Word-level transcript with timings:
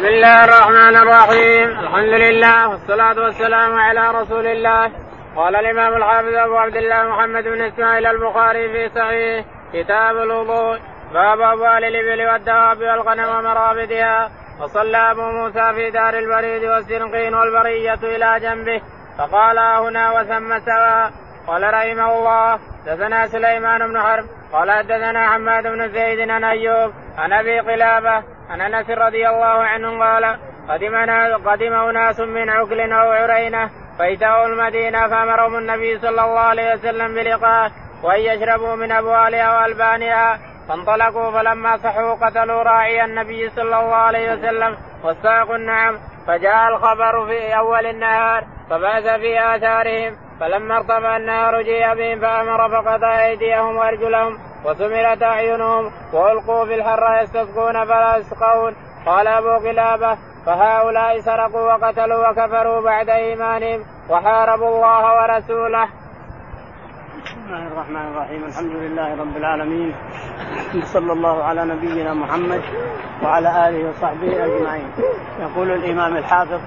بسم 0.00 0.08
الله 0.08 0.44
الرحمن 0.44 0.96
الرحيم. 0.96 1.68
الحمد 1.78 2.14
لله 2.24 2.68
والصلاة 2.68 3.18
والسلام 3.24 3.74
على 3.74 4.10
رسول 4.10 4.46
الله. 4.46 4.92
قال 5.36 5.56
الإمام 5.56 5.96
الحافظ 5.96 6.34
أبو 6.34 6.56
عبد 6.56 6.76
الله 6.76 7.02
محمد 7.02 7.44
بن 7.44 7.62
إسماعيل 7.62 8.06
البخاري 8.06 8.68
في 8.72 8.88
صحيح 8.88 9.44
كتاب 9.72 10.16
الوضوء. 10.16 10.78
باب 11.14 11.40
أبوال 11.40 11.84
الإبل 11.84 12.28
والدواب 12.28 12.78
والغنم 12.80 13.28
ومرابدها. 13.28 14.30
وصلى 14.60 15.10
أبو 15.10 15.22
موسى 15.22 15.72
في 15.74 15.90
دار 15.90 16.18
البريد 16.18 16.64
والسنقين 16.64 17.34
والبرية 17.34 18.02
إلى 18.02 18.40
جنبه. 18.40 18.80
فقال 19.18 19.58
هنا 19.58 20.10
وثم 20.10 20.58
سواء 20.58 21.10
قال 21.46 21.62
رحمه 21.62 22.18
الله 22.18 22.58
دثنا 22.86 23.26
سليمان 23.26 23.88
بن 23.88 24.00
حرب. 24.00 24.24
قال 24.52 24.70
حدثنا 24.70 25.28
حماد 25.28 25.62
بن 25.62 25.88
زيد 25.88 26.30
عن 26.30 26.44
أيوب 26.44 26.92
عن 27.18 27.32
أبي 27.32 27.60
قلابة 27.60 28.39
عن 28.50 28.60
أنس 28.60 28.90
رضي 28.90 29.28
الله 29.28 29.46
عنه 29.46 30.04
قال 30.04 30.38
قدمنا 30.68 31.36
قدم 31.36 31.72
أناس 31.72 32.20
من 32.20 32.50
عقل 32.50 32.92
أو 32.92 33.10
عرينة 33.10 33.70
فإتوا 33.98 34.46
المدينة 34.46 35.08
فأمرهم 35.08 35.58
النبي 35.58 35.98
صلى 35.98 36.24
الله 36.24 36.40
عليه 36.40 36.74
وسلم 36.74 37.14
بلقاء 37.14 37.70
وأن 38.04 38.20
يشربوا 38.20 38.74
من 38.74 38.92
أبوالها 38.92 39.60
وألبانها 39.60 40.38
فانطلقوا 40.68 41.30
فلما 41.30 41.76
صحوا 41.76 42.14
قتلوا 42.14 42.62
راعي 42.62 43.04
النبي 43.04 43.50
صلى 43.50 43.62
الله 43.62 43.94
عليه 43.94 44.32
وسلم 44.32 44.76
والساق 45.04 45.50
النعم 45.50 45.98
فجاء 46.26 46.68
الخبر 46.68 47.26
في 47.26 47.56
أول 47.56 47.86
النهار 47.86 48.44
فبعث 48.70 49.04
في 49.04 49.40
آثارهم 49.40 50.16
فلما 50.40 50.76
ارتفع 50.76 51.16
النهار 51.16 51.62
جيء 51.62 51.94
بهم 51.94 52.20
فأمر 52.20 52.68
فقطع 52.68 53.26
أيديهم 53.26 53.76
وأرجلهم 53.76 54.49
وسمرت 54.64 55.22
أعينهم 55.22 55.90
وألقوا 56.12 56.64
في 56.64 56.74
الحر 56.74 57.22
يستسقون 57.22 57.84
فلا 57.84 58.16
يسقون. 58.16 58.76
قال 59.06 59.26
أبو 59.28 59.68
قلابة 59.68 60.18
فهؤلاء 60.46 61.20
سرقوا 61.20 61.72
وقتلوا 61.72 62.30
وكفروا 62.30 62.80
بعد 62.80 63.08
إيمانهم 63.08 63.84
وحاربوا 64.10 64.68
الله 64.68 65.04
ورسوله. 65.22 65.88
بسم 67.24 67.40
الله 67.46 67.66
الرحمن 67.66 68.06
الرحيم. 68.12 68.44
الحمد 68.44 68.72
لله 68.72 69.20
رب 69.20 69.36
العالمين. 69.36 69.94
صلى 70.84 71.12
الله 71.12 71.44
على 71.44 71.64
نبينا 71.64 72.14
محمد 72.14 72.62
وعلى 73.22 73.68
آله 73.68 73.88
وصحبه 73.88 74.44
أجمعين. 74.44 74.90
يقول 75.40 75.70
الإمام 75.70 76.16
الحافظ 76.16 76.60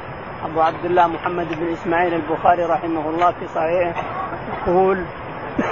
أبو 0.45 0.61
عبد 0.61 0.85
الله 0.85 1.07
محمد 1.07 1.47
بن 1.59 1.71
إسماعيل 1.71 2.13
البخاري 2.13 2.63
رحمه 2.63 3.09
الله 3.09 3.31
في 3.31 3.47
صحيحه 3.47 4.03
يقول 4.67 5.05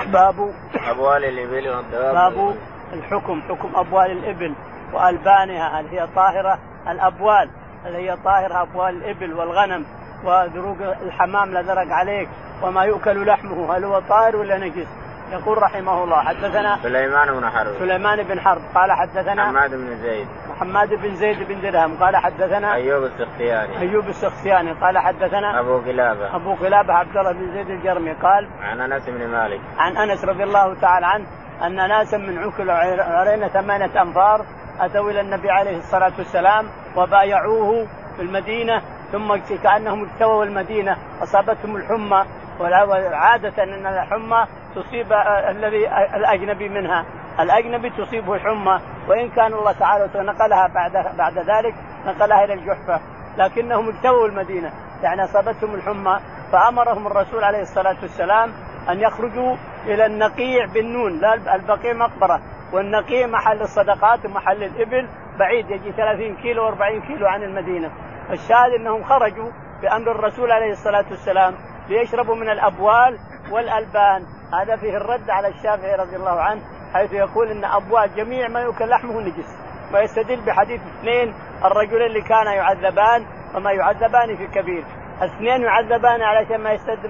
باب 0.06 0.54
أبوال 0.90 1.26
الإبل 1.26 1.70
والدواب. 1.70 2.16
باب 2.16 2.56
الحكم 2.94 3.42
حكم 3.42 3.76
أبوال 3.76 4.12
الإبل 4.12 4.54
وألبانها 4.94 5.80
هل 5.80 5.88
هي 5.88 6.08
طاهرة؟ 6.16 6.60
الأبوال 6.88 7.50
هل 7.86 7.96
هي 7.96 8.18
طاهرة؟ 8.24 8.62
أبوال 8.62 8.96
الإبل 8.96 9.34
والغنم 9.34 9.86
وذروق 10.24 10.78
الحمام 11.02 11.54
لا 11.54 11.94
عليك 11.94 12.30
وما 12.62 12.84
يؤكل 12.84 13.26
لحمه 13.26 13.78
هل 13.78 13.84
هو 13.84 14.00
طاهر 14.10 14.36
ولا 14.36 14.58
نجس؟ 14.58 14.88
يقول 15.32 15.58
رحمه 15.64 16.04
الله 16.04 16.24
حدثنا 16.24 16.78
سليمان 16.84 17.40
بن 17.40 17.50
حرب. 17.50 17.74
سليمان 17.80 18.24
بن 18.24 18.40
حرب. 18.40 18.62
قال 18.76 18.92
حدثنا 18.92 19.48
حماد 19.48 19.72
بن 19.72 19.98
زيد. 19.98 20.28
محمد 20.50 20.90
بن 20.90 21.16
زيد 21.16 21.48
بن 21.48 21.62
درهم. 21.62 22.04
قال 22.04 22.16
حدثنا 22.16 22.74
أيوب 22.74 23.04
السختياني. 23.04 23.80
أيوب 23.80 24.08
السختياني. 24.08 24.72
قال 24.72 24.98
حدثنا 24.98 25.60
أبو 25.60 25.78
قلابة 25.78 26.36
أبو 26.36 26.54
قلابه 26.54 26.94
عبد 26.94 27.18
الله 27.18 27.32
بن 27.32 27.52
زيد 27.54 27.70
الجرمي. 27.70 28.14
قال 28.14 28.48
عن 28.62 28.82
أنس 28.82 29.10
بن 29.10 29.28
مالك. 29.28 29.62
عن 29.78 29.98
أنس 29.98 30.26
رضي 30.26 30.44
الله 30.44 30.74
تعالى 30.74 31.06
عنه 31.06 31.26
أن 31.66 31.76
ناسا 31.76 32.18
من 32.18 32.38
عكل 32.38 32.70
عرينا 33.02 33.48
ثمانية 33.48 34.02
أنفار 34.02 34.46
أتوا 34.80 35.12
إلى 35.12 35.22
النبي 35.22 35.52
عليه 35.52 35.78
الصلاة 35.78 36.12
والسلام 36.18 36.66
وبايعوه 36.98 37.88
في 38.16 38.22
المدينة 38.22 38.82
ثم 39.12 39.36
كأنهم 39.64 40.06
اجتووا 40.06 40.44
المدينة 40.44 40.98
أصابتهم 41.24 41.76
الحمى 41.76 42.26
وعادة 42.62 43.64
إن 43.64 43.86
الحمى 43.86 44.46
تصيب 44.76 45.14
الذي 45.50 45.88
الأجنبي 46.16 46.70
منها، 46.70 47.06
الأجنبي 47.40 47.90
تصيبه 47.90 48.36
الحمى 48.36 48.80
وإن 49.08 49.30
كان 49.30 49.54
الله 49.54 49.72
تعالى 49.72 50.10
نقلها 50.16 50.68
بعد 50.68 51.16
بعد 51.18 51.38
ذلك 51.38 51.76
نقلها 52.06 52.44
إلى 52.44 52.54
الجحفة، 52.54 53.00
لكنهم 53.38 53.90
اجتووا 53.90 54.28
المدينة، 54.28 54.72
يعني 55.04 55.24
أصابتهم 55.24 55.76
الحمى 55.76 56.20
فأمرهم 56.52 57.08
الرسول 57.08 57.44
عليه 57.44 57.62
الصلاة 57.62 57.96
والسلام 58.02 58.52
أن 58.90 59.00
يخرجوا 59.00 59.56
إلى 59.86 60.06
النقيع 60.06 60.66
بالنون، 60.66 61.20
لا 61.20 61.56
البقيع 61.56 61.94
مقبرة، 61.94 62.42
والنقيع 62.74 63.28
محل 63.28 63.62
الصدقات 63.62 64.26
ومحل 64.26 64.64
الإبل 64.64 65.08
بعيد 65.40 65.72
يجي 65.72 65.92
30 65.92 66.36
كيلو 66.36 66.72
و40 66.72 67.08
كيلو 67.08 67.28
عن 67.28 67.44
المدينة، 67.44 67.92
الشاهد 68.30 68.72
إنهم 68.80 69.04
خرجوا 69.04 69.50
بأمر 69.82 70.12
الرسول 70.12 70.52
عليه 70.52 70.72
الصلاة 70.72 71.06
والسلام. 71.10 71.54
ليشربوا 71.90 72.36
من 72.36 72.50
الأبوال 72.50 73.20
والألبان. 73.52 74.26
هذا 74.62 74.76
فيه 74.76 74.98
الرد 74.98 75.30
على 75.30 75.48
الشافعي 75.48 75.96
رضي 75.96 76.16
الله 76.16 76.42
عنه 76.42 76.62
حيث 76.94 77.14
يقول 77.14 77.52
إن 77.52 77.66
أبوال 77.66 78.16
جميع 78.16 78.48
ما 78.48 78.60
يؤكل 78.60 78.90
لحمه 78.90 79.22
نجس. 79.22 79.58
ويستدل 79.94 80.42
بحديث 80.46 80.82
اثنين 80.82 81.34
الرجلين 81.66 82.02
اللي 82.02 82.22
كانا 82.22 82.54
يعذبان 82.54 83.26
وما 83.56 83.72
يعذبان 83.72 84.38
في 84.38 84.48
كبير. 84.48 84.86
الاثنين 85.22 85.62
يعذبان 85.62 86.22
علشان 86.22 86.58
ما 86.58 86.72
يستد 86.72 87.08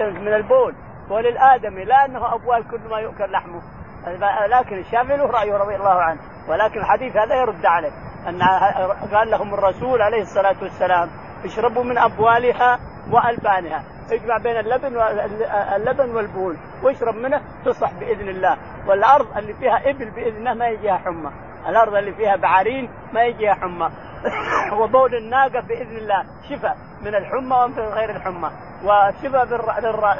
من 0.00 0.34
البول. 0.34 0.74
وللادمي 1.10 1.84
لا 1.84 2.04
إنه 2.04 2.34
أبوال 2.34 2.68
كل 2.68 2.80
ما 2.90 2.98
يؤكل 2.98 3.32
لحمه. 3.32 3.62
لكن 4.48 4.78
الشافعي 4.78 5.16
له 5.16 5.26
رأيه 5.26 5.56
رضي 5.56 5.76
الله 5.76 6.02
عنه. 6.02 6.20
ولكن 6.48 6.80
الحديث 6.80 7.16
هذا 7.16 7.34
يرد 7.34 7.66
عليه. 7.66 7.90
أن 8.28 8.42
قال 9.14 9.30
لهم 9.30 9.54
الرسول 9.54 10.02
عليه 10.02 10.20
الصلاة 10.20 10.56
والسلام 10.62 11.10
اشربوا 11.44 11.84
من 11.84 11.98
أبوالها 11.98 12.78
وألبانها. 13.10 13.82
اجمع 14.12 14.38
بين 14.38 14.56
اللبن 14.56 14.96
واللبن 14.96 16.16
والبول 16.16 16.56
واشرب 16.82 17.14
منه 17.14 17.40
تصح 17.64 17.92
بإذن 17.92 18.28
الله. 18.28 18.56
والأرض 18.86 19.38
اللي 19.38 19.54
فيها 19.54 19.90
إبل 19.90 20.10
بإذن 20.10 20.36
الله 20.36 20.54
ما 20.54 20.68
يجيها 20.68 20.96
حمى. 20.96 21.30
الأرض 21.68 21.94
اللي 21.94 22.12
فيها 22.12 22.36
بعارين 22.36 22.90
ما 23.12 23.22
يجيها 23.22 23.54
حمى. 23.54 23.90
وبول 24.80 25.14
الناقة 25.14 25.60
بإذن 25.60 25.96
الله. 25.96 26.24
شفاء 26.48 26.76
من 27.02 27.14
الحمى 27.14 27.56
ومن 27.56 27.78
غير 27.78 28.10
الحمى. 28.16 28.50
وشفاء 28.84 29.46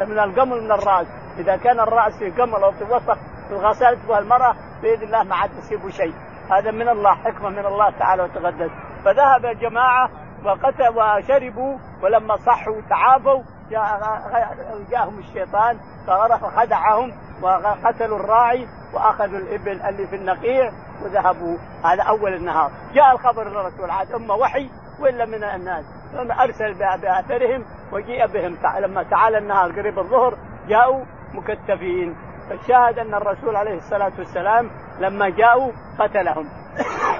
من 0.06 0.19
القمل 0.19 0.62
من 0.62 0.72
الرأس. 0.72 1.06
إذا 1.38 1.56
كان 1.56 1.81
الرأس 1.81 2.19
في 2.19 2.31
قمل 2.31 2.62
أو 2.62 2.72
في 2.72 2.84
وسخ 2.84 3.19
في 3.49 3.55
غسالته 3.55 4.19
المرأة 4.19 4.55
بإذن 4.82 5.03
الله 5.03 5.22
ما 5.22 5.37
عاد 5.37 5.50
يصيبه 5.59 5.91
شيء. 5.91 6.15
هذا 6.50 6.70
من 6.70 6.88
الله 6.88 7.15
حكمة 7.15 7.49
من 7.49 7.66
الله 7.66 7.91
تعالى 7.91 8.22
وتقدس. 8.22 8.70
فذهب 9.05 9.47
الجماعه 9.47 10.10
وقتل 10.44 10.88
وشربوا 10.88 11.78
ولما 12.03 12.37
صحوا 12.37 12.81
تعافوا 12.91 13.43
جاءهم 14.91 15.19
الشيطان 15.19 15.79
فخدعهم 16.06 17.12
وقتلوا 17.43 18.19
الراعي 18.19 18.67
وأخذوا 18.95 19.39
الإبل 19.39 19.83
اللي 19.83 20.06
في 20.06 20.17
النقيع 20.17 20.71
وذهبوا. 21.03 21.56
هذا 21.84 22.03
أول 22.03 22.34
النهار. 22.34 22.71
جاء 22.95 23.12
الخبر 23.12 23.49
للرسول 23.49 23.91
عاد 23.91 24.12
اما 24.12 24.34
وحي 24.34 24.71
ولا 25.01 25.25
من 25.25 25.45
الناس؟ 25.45 25.84
أرسل 26.15 26.75
بأثرهم 26.75 27.65
وجيء 27.93 28.27
بهم. 28.27 28.56
لما 28.79 29.03
تعال 29.03 29.37
النهار 29.37 29.73
قريب 29.73 29.99
الظهر 29.99 30.39
جاءوا 30.69 31.05
مكتفين. 31.35 32.17
فالشاهد 32.49 32.99
أن 32.99 33.15
الرسول 33.15 33.56
عليه 33.56 33.77
الصلاة 33.77 34.12
والسلام 34.19 34.71
لما 34.99 35.29
جاءوا 35.29 35.73
قتلهم. 35.99 36.49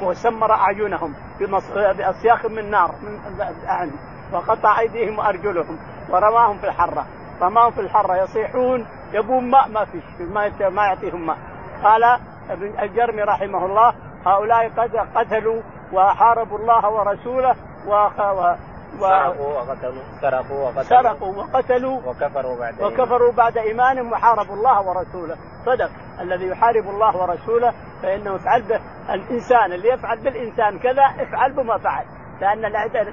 وسمر 0.03 0.53
أعينهم 0.53 1.15
بأصياخ 1.99 2.47
من 2.47 2.71
نار 2.71 2.95
من 3.03 3.19
وقطع 4.33 4.79
أيديهم 4.79 5.19
وأرجلهم 5.19 5.79
ورماهم 6.11 6.59
في 6.59 6.67
الحرة. 6.67 7.07
رماهم 7.43 7.71
في 7.71 7.81
الحرة 7.81 8.17
يصيحون 8.17 8.87
يبون 9.13 9.51
ماء 9.51 9.69
ما 9.69 9.85
فيش 9.85 10.03
ما 10.21 10.69
ما 10.69 10.85
يعطيهم 10.87 11.27
ماء 11.27 11.37
قال 11.83 12.05
ابن 12.51 12.79
الجرمي 12.79 13.23
رحمه 13.23 13.67
الله 13.67 13.95
هؤلاء 14.27 14.69
قد 14.69 14.97
قتلوا 15.15 15.63
وحاربوا 15.93 16.59
الله 16.59 16.91
ورسوله 16.91 17.55
و... 17.87 17.93
و... 17.93 18.55
سرقوا 19.01 19.55
وقتلوا 19.55 20.03
سرقوا 20.21 20.65
وقتلوا. 20.65 20.83
سرقوا 20.83 21.35
وقتلوا 21.37 22.01
وكفروا 22.07 22.59
بعد 22.59 22.83
وكفروا 22.83 23.33
بعد 23.33 23.59
إيمانهم 23.59 24.13
وحاربوا 24.13 24.55
الله 24.55 24.83
ورسوله. 24.83 25.37
صدق. 25.67 25.91
الذي 26.21 26.47
يحارب 26.47 26.89
الله 26.89 27.17
ورسوله 27.17 27.73
فإنه 28.03 28.35
يفعل 28.35 28.63
به 28.63 28.81
الإنسان 29.15 29.73
اللي 29.73 29.89
يفعل 29.89 30.19
بالإنسان 30.19 30.79
كذا 30.79 31.03
افعل 31.03 31.53
بما 31.53 31.79
فعل. 31.79 32.05
لأن 32.41 32.65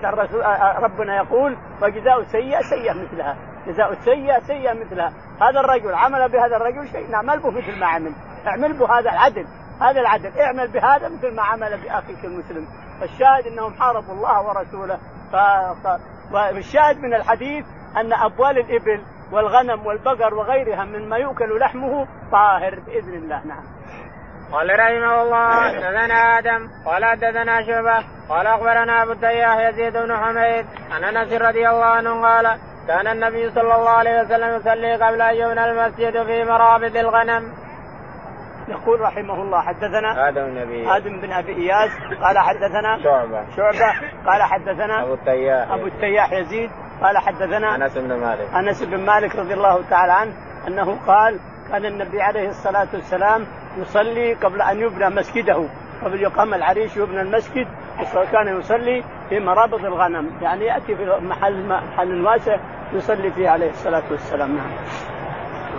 الرسول 0.05 0.43
ربنا 0.83 1.15
يقول 1.15 1.57
وجزاء 1.81 2.23
سيئه 2.23 2.61
سيئة 2.61 2.93
مثلها 2.93 3.37
جزاء 3.67 3.93
سيئه 3.93 4.39
سيئة 4.39 4.73
مثلها. 4.73 5.13
هذا 5.41 5.59
الرجل 5.59 5.93
عمل 5.93 6.29
بهذا 6.29 6.55
الرجل 6.55 6.87
شيء 6.87 7.11
نعمل 7.11 7.39
به 7.39 7.49
مثل 7.49 7.79
ما 7.79 7.87
عمل 7.87 8.11
اعمل 8.47 8.73
به 8.73 8.99
هذا 8.99 9.09
العدل 9.09 9.45
هذا 9.81 10.01
العدل 10.01 10.39
اعمل 10.39 10.67
بهذا 10.67 11.09
مثل 11.09 11.35
ما 11.35 11.41
عمل 11.41 11.77
بأخيك 11.83 12.25
المسلم. 12.25 12.67
فالشاهد 12.99 13.47
أنهم 13.47 13.73
حاربوا 13.73 14.13
الله 14.13 14.41
ورسوله 14.41 14.97
ف... 15.31 15.35
ف... 15.87 15.99
والشاهد 16.33 16.97
من 16.97 17.13
الحديث 17.13 17.65
أن 17.97 18.13
أبوال 18.13 18.57
الإبل 18.57 19.01
والغنم 19.31 19.85
والبقر 19.85 20.33
وغيرها 20.33 20.83
مما 20.85 21.17
يؤكل 21.17 21.59
لحمه 21.59 22.07
طاهر 22.31 22.79
بإذن 22.79 23.13
الله 23.13 23.45
نعم. 23.45 23.74
قال 24.51 24.79
رحمه 24.79 25.21
الله 25.21 25.49
حدثنا 25.51 26.37
آدم 26.37 26.69
قال 26.85 27.05
حدثنا 27.05 27.65
شعبة 27.65 28.03
قال 28.29 28.47
أخبرنا 28.47 29.03
أبو 29.03 29.11
التياح 29.11 29.57
يزيد 29.69 29.93
بن 29.93 30.17
حميد 30.17 30.65
عن 30.91 31.03
أنس 31.03 31.33
رضي 31.33 31.69
الله 31.69 31.85
عنه 31.85 32.21
قال 32.21 32.57
كان 32.87 33.07
النبي 33.07 33.49
صلى 33.49 33.75
الله 33.75 33.89
عليه 33.89 34.21
وسلم 34.21 34.55
يصلي 34.55 34.95
قبل 34.95 35.21
أن 35.21 35.35
يبنى 35.35 35.65
المسجد 35.65 36.23
في 36.23 36.43
مرابط 36.43 36.95
الغنم. 36.95 37.53
يقول 38.67 39.01
رحمه 39.01 39.33
الله 39.33 39.61
حدثنا 39.61 40.29
آدم 40.29 40.45
بن 40.45 40.57
أبي 40.57 40.97
آدم 40.97 41.21
بن 41.21 41.31
أبي 41.31 41.55
إياس 41.55 41.91
قال 42.21 42.37
حدثنا 42.37 43.03
شعبة. 43.03 43.45
شعبة 43.55 44.11
قال 44.25 44.43
حدثنا 44.43 45.03
أبو 45.03 45.13
التياح. 45.13 45.71
أبو 45.71 45.87
التياح 45.87 46.33
يزيد 46.33 46.69
قال 47.01 47.17
حدثنا 47.17 47.75
أنس 47.75 47.97
بن 47.97 48.19
مالك. 48.19 48.53
أنس 48.53 48.83
بن 48.83 49.05
مالك 49.05 49.35
رضي 49.35 49.53
الله 49.53 49.89
تعالى 49.89 50.13
عنه 50.13 50.33
أنه 50.67 51.05
قال 51.07 51.39
كان 51.71 51.85
النبي 51.85 52.21
عليه 52.21 52.49
الصلاة 52.49 52.87
والسلام 52.93 53.47
يصلي 53.77 54.33
قبل 54.33 54.61
أن 54.61 54.79
يبنى 54.79 55.09
مسجده. 55.09 55.67
قبل 56.03 56.21
يقام 56.21 56.53
العريش 56.53 56.97
يبنى 56.97 57.21
المسجد 57.21 57.67
كان 58.31 58.59
يصلي 58.59 59.03
في 59.29 59.39
مرابط 59.39 59.79
الغنم. 59.79 60.31
يعني 60.41 60.65
يأتي 60.65 60.95
في 60.95 61.05
محل 61.21 61.65
محل 61.67 62.25
واسع 62.25 62.57
يصلي 62.93 63.31
فيه 63.31 63.49
عليه 63.49 63.69
الصلاة 63.69 64.03
والسلام. 64.11 64.55
نعم. 64.55 64.71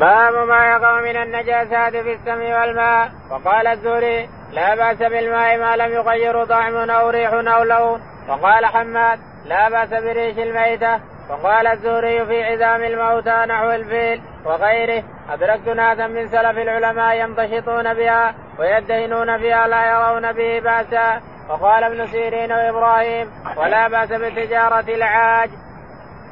باب 0.00 0.48
ما 0.48 0.66
يقع 0.66 1.00
من 1.00 1.16
النجاسات 1.16 1.92
في 1.96 2.12
السمع 2.12 2.60
والماء. 2.60 3.10
وقال 3.30 3.66
الزهري 3.66 4.28
لا 4.52 4.74
بأس 4.74 4.98
بالماء 4.98 5.58
ما 5.58 5.76
لم 5.76 5.92
يغير 5.92 6.44
طعم 6.44 6.90
أو 6.90 7.10
ريح 7.10 7.32
أو 7.32 7.62
لون. 7.62 8.00
وقال 8.28 8.66
حماد 8.66 9.18
لا 9.46 9.68
بأس 9.68 10.02
بريش 10.02 10.38
الميتة. 10.38 11.00
وقال 11.30 11.66
الزهري 11.66 12.26
في 12.26 12.44
عظام 12.44 12.82
الموتى 12.82 13.44
نحو 13.48 13.70
الفيل 13.70 14.22
وغيره 14.44 15.04
أدركت 15.30 15.68
ناسا 15.68 16.06
من 16.06 16.28
سلف 16.28 16.58
العلماء 16.58 17.16
يمتشطون 17.20 17.94
بها 17.94 18.34
ويدهنون 18.58 19.38
بها 19.38 19.68
لا 19.68 19.86
يرون 19.86 20.32
به 20.32 20.60
بأسا. 20.60 21.20
وقال 21.48 21.84
ابن 21.84 22.06
سيرين 22.06 22.52
وإبراهيم 22.52 23.30
ولا 23.56 23.88
بأس 23.88 24.12
بتجارة 24.12 24.94
العاج. 24.94 25.50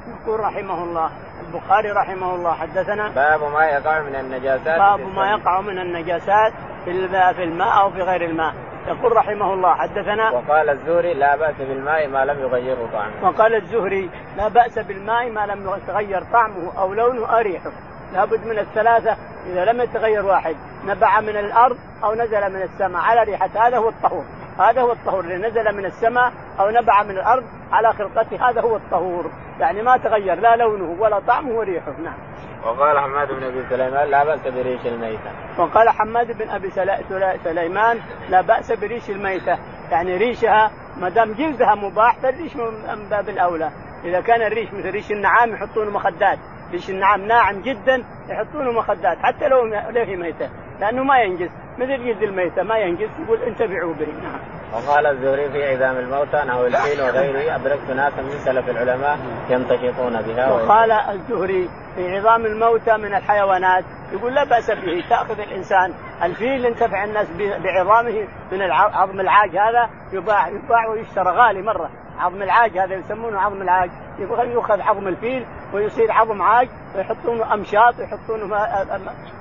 يقول 0.08 0.40
رحمه 0.40 0.84
الله 0.84 1.10
البخاري 1.46 1.90
رحمه 1.90 2.34
الله 2.34 2.52
حدثنا 2.52 3.08
باب 3.08 3.42
ما 3.52 3.64
يقع 3.64 4.00
من 4.00 4.14
النجاسات 4.14 4.78
باب 4.78 5.00
ما 5.00 5.30
يقع 5.30 5.60
من 5.60 5.78
النجاسات 5.78 6.52
في 6.84 7.08
في 7.34 7.44
الماء 7.44 7.80
أو 7.80 7.90
في 7.90 8.02
غير 8.02 8.24
الماء. 8.24 8.54
يقول 8.86 9.16
رحمه 9.16 9.52
الله 9.52 9.74
حدثنا 9.74 10.30
وقال 10.30 10.70
الزهري 10.70 11.14
لا 11.14 11.36
بأس 11.36 11.56
بالماء 11.56 12.08
ما 12.08 12.24
لم 12.24 12.40
يغيره 12.40 12.88
طعمه. 12.92 13.28
وقال 13.28 13.54
الزهري 13.54 14.10
لا 14.36 14.48
بأس 14.48 14.78
بالماء 14.78 15.30
ما 15.30 15.46
لم 15.46 15.70
يتغير 15.76 16.22
طعمه 16.32 16.78
أو 16.78 16.94
لونه 16.94 17.26
أو 17.26 17.38
ريحه 17.38 17.70
لابد 18.12 18.46
من 18.46 18.58
الثلاثة 18.58 19.16
إذا 19.46 19.64
لم 19.64 19.80
يتغير 19.80 20.26
واحد 20.26 20.56
نبع 20.86 21.20
من 21.20 21.36
الأرض 21.36 21.76
أو 22.04 22.14
نزل 22.14 22.52
من 22.52 22.62
السماء. 22.62 23.02
على 23.02 23.22
ريحة 23.22 23.50
هذا 23.54 23.78
هو 23.78 23.88
الطهور. 23.88 24.24
هذا 24.58 24.80
هو 24.80 24.92
الطهور 24.92 25.20
اللي 25.20 25.48
نزل 25.48 25.76
من 25.76 25.84
السماء 25.84 26.32
أو 26.60 26.70
نبع 26.70 27.02
من 27.02 27.10
الأرض 27.10 27.44
على 27.74 27.92
خلقته. 27.92 28.50
هذا 28.50 28.60
هو 28.60 28.76
الطهور. 28.76 29.30
يعني 29.60 29.82
ما 29.82 29.96
تغير 29.96 30.40
لا 30.40 30.56
لونه 30.56 30.96
ولا 31.00 31.20
طعمه 31.20 31.52
وريحه 31.52 31.92
نعم. 32.04 32.14
وقال 32.64 32.98
حماد 32.98 33.28
بن 33.28 33.42
أبي 33.42 33.64
سليمان 33.70 34.10
لا 34.10 34.24
بأس 34.24 34.40
بريش 34.40 34.86
الميتة. 34.86 35.30
وقال 35.58 35.88
حماد 35.88 36.38
بن 36.38 36.50
أبي 36.50 36.70
سليمان 37.44 38.00
لا 38.30 38.40
بأس 38.40 38.72
بريش 38.72 39.10
الميتة، 39.10 39.58
يعني 39.90 40.16
ريشها 40.16 40.70
ما 41.00 41.08
دام 41.08 41.32
جلدها 41.32 41.74
مباح 41.74 42.16
فالريش 42.16 42.56
من 42.56 43.08
باب 43.10 43.28
الأولى، 43.28 43.70
إذا 44.04 44.20
كان 44.20 44.42
الريش 44.42 44.72
مثل 44.72 44.90
ريش 44.90 45.12
النعام 45.12 45.50
يحطون 45.50 45.90
مخدات، 45.90 46.38
ريش 46.72 46.90
النعام 46.90 47.20
ناعم 47.20 47.60
جدا 47.60 48.04
يحطونه 48.28 48.72
مخدات. 48.72 49.18
حتى 49.18 49.48
لو 49.48 49.64
له 49.66 50.16
ميتة، 50.16 50.48
لأنه 50.80 51.02
ما 51.04 51.20
ينجز، 51.20 51.50
مثل 51.78 52.04
جلد 52.04 52.22
الميتة 52.22 52.62
ما 52.62 52.78
ينجز 52.78 53.08
يقول 53.24 53.42
انتفعوا 53.42 53.94
به، 53.94 54.06
نعم. 54.06 54.40
وقال 54.74 55.06
الزهري 55.06 55.50
في 55.50 55.64
عظام 55.74 55.96
الموتى 55.96 56.42
انه 56.42 56.66
الفيل 56.66 57.02
وغيره 57.02 57.54
أدركت 57.56 57.90
ناسا 57.90 58.22
من 58.22 58.38
سلف 58.38 58.68
العلماء 58.68 59.18
يمتشطون 59.50 60.22
بها. 60.22 60.52
وقال 60.52 60.92
الزهري 60.92 61.68
في 61.94 62.16
عظام 62.16 62.46
الموتى 62.46 62.96
من 62.96 63.14
الحيوانات 63.14 63.84
يقول 64.12 64.34
لا 64.34 64.44
بأس 64.44 64.70
به 64.70 65.04
تأخذ 65.10 65.40
الإنسان 65.40 65.94
الفيل 66.22 66.64
ينتفع 66.64 67.04
الناس 67.04 67.26
بعظامه 67.38 68.28
من 68.52 68.62
عظم 68.70 69.20
العاج 69.20 69.50
هذا 69.50 69.90
يباع 70.12 70.48
يباع 70.48 70.88
ويشترى 70.88 71.30
غالي 71.30 71.62
مرة. 71.62 71.90
عظم 72.18 72.42
العاج 72.42 72.78
هذا 72.78 72.94
يسمونه 72.94 73.40
عظم 73.40 73.62
العاج. 73.62 73.90
يؤخذ 74.18 74.80
عظم 74.80 75.08
الفيل 75.08 75.46
ويصير 75.72 76.12
عظم 76.12 76.42
عاج 76.42 76.68
ويحطونه 76.96 77.54
أمشاط 77.54 77.98
ويحطونه 77.98 78.56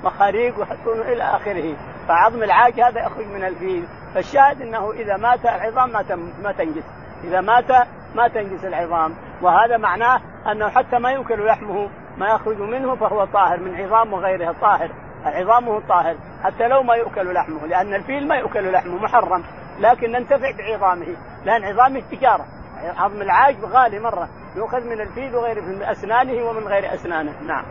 مخاريق 0.03 0.59
ويحطونه 0.59 1.01
إلى 1.01 1.23
آخره. 1.23 1.75
فعظم 2.07 2.43
العاج 2.43 2.81
هذا 2.81 3.05
يخرج 3.05 3.27
من 3.27 3.43
الفيل. 3.43 3.87
فالشاهد 4.15 4.61
إنه 4.61 4.91
إذا 4.91 5.17
مات 5.17 5.45
العظام 5.45 5.89
ما 5.89 6.03
ما 6.43 6.51
تنجس. 6.51 6.83
إذا 7.23 7.41
مات 7.41 7.71
ما 8.15 8.27
تنجس 8.27 8.65
العظام. 8.65 9.15
وهذا 9.41 9.77
معناه 9.77 10.21
أنه 10.51 10.69
حتى 10.69 10.99
ما 10.99 11.11
يؤكل 11.11 11.45
لحمه 11.45 11.89
ما 12.17 12.27
يخرج 12.27 12.57
منه 12.57 12.95
فهو 12.95 13.25
طاهر 13.25 13.59
من 13.59 13.81
عظام 13.81 14.13
وغيرها 14.13 14.53
طاهر. 14.61 14.89
عظامه 15.25 15.81
طاهر 15.89 16.15
حتى 16.43 16.67
لو 16.67 16.83
ما 16.83 16.95
يؤكل 16.95 17.33
لحمه 17.33 17.67
لأن 17.67 17.93
الفيل 17.93 18.27
ما 18.27 18.35
يؤكل 18.35 18.71
لحمه 18.71 18.97
محرم. 18.97 19.43
لكن 19.79 20.11
ننتفع 20.11 20.51
بعظامه 20.51 21.15
لأن 21.45 21.63
عظامه 21.63 22.03
تجارة. 22.11 22.45
عظم 22.97 23.21
العاج 23.21 23.55
غالي 23.63 23.99
مرة. 23.99 24.29
يؤخذ 24.55 24.83
من 24.83 25.01
الفيل 25.01 25.35
وغيره 25.35 25.61
من 25.61 25.83
أسنانه 25.83 26.49
ومن 26.49 26.67
غير 26.67 26.93
أسنانه. 26.93 27.41
نعم. 27.41 27.65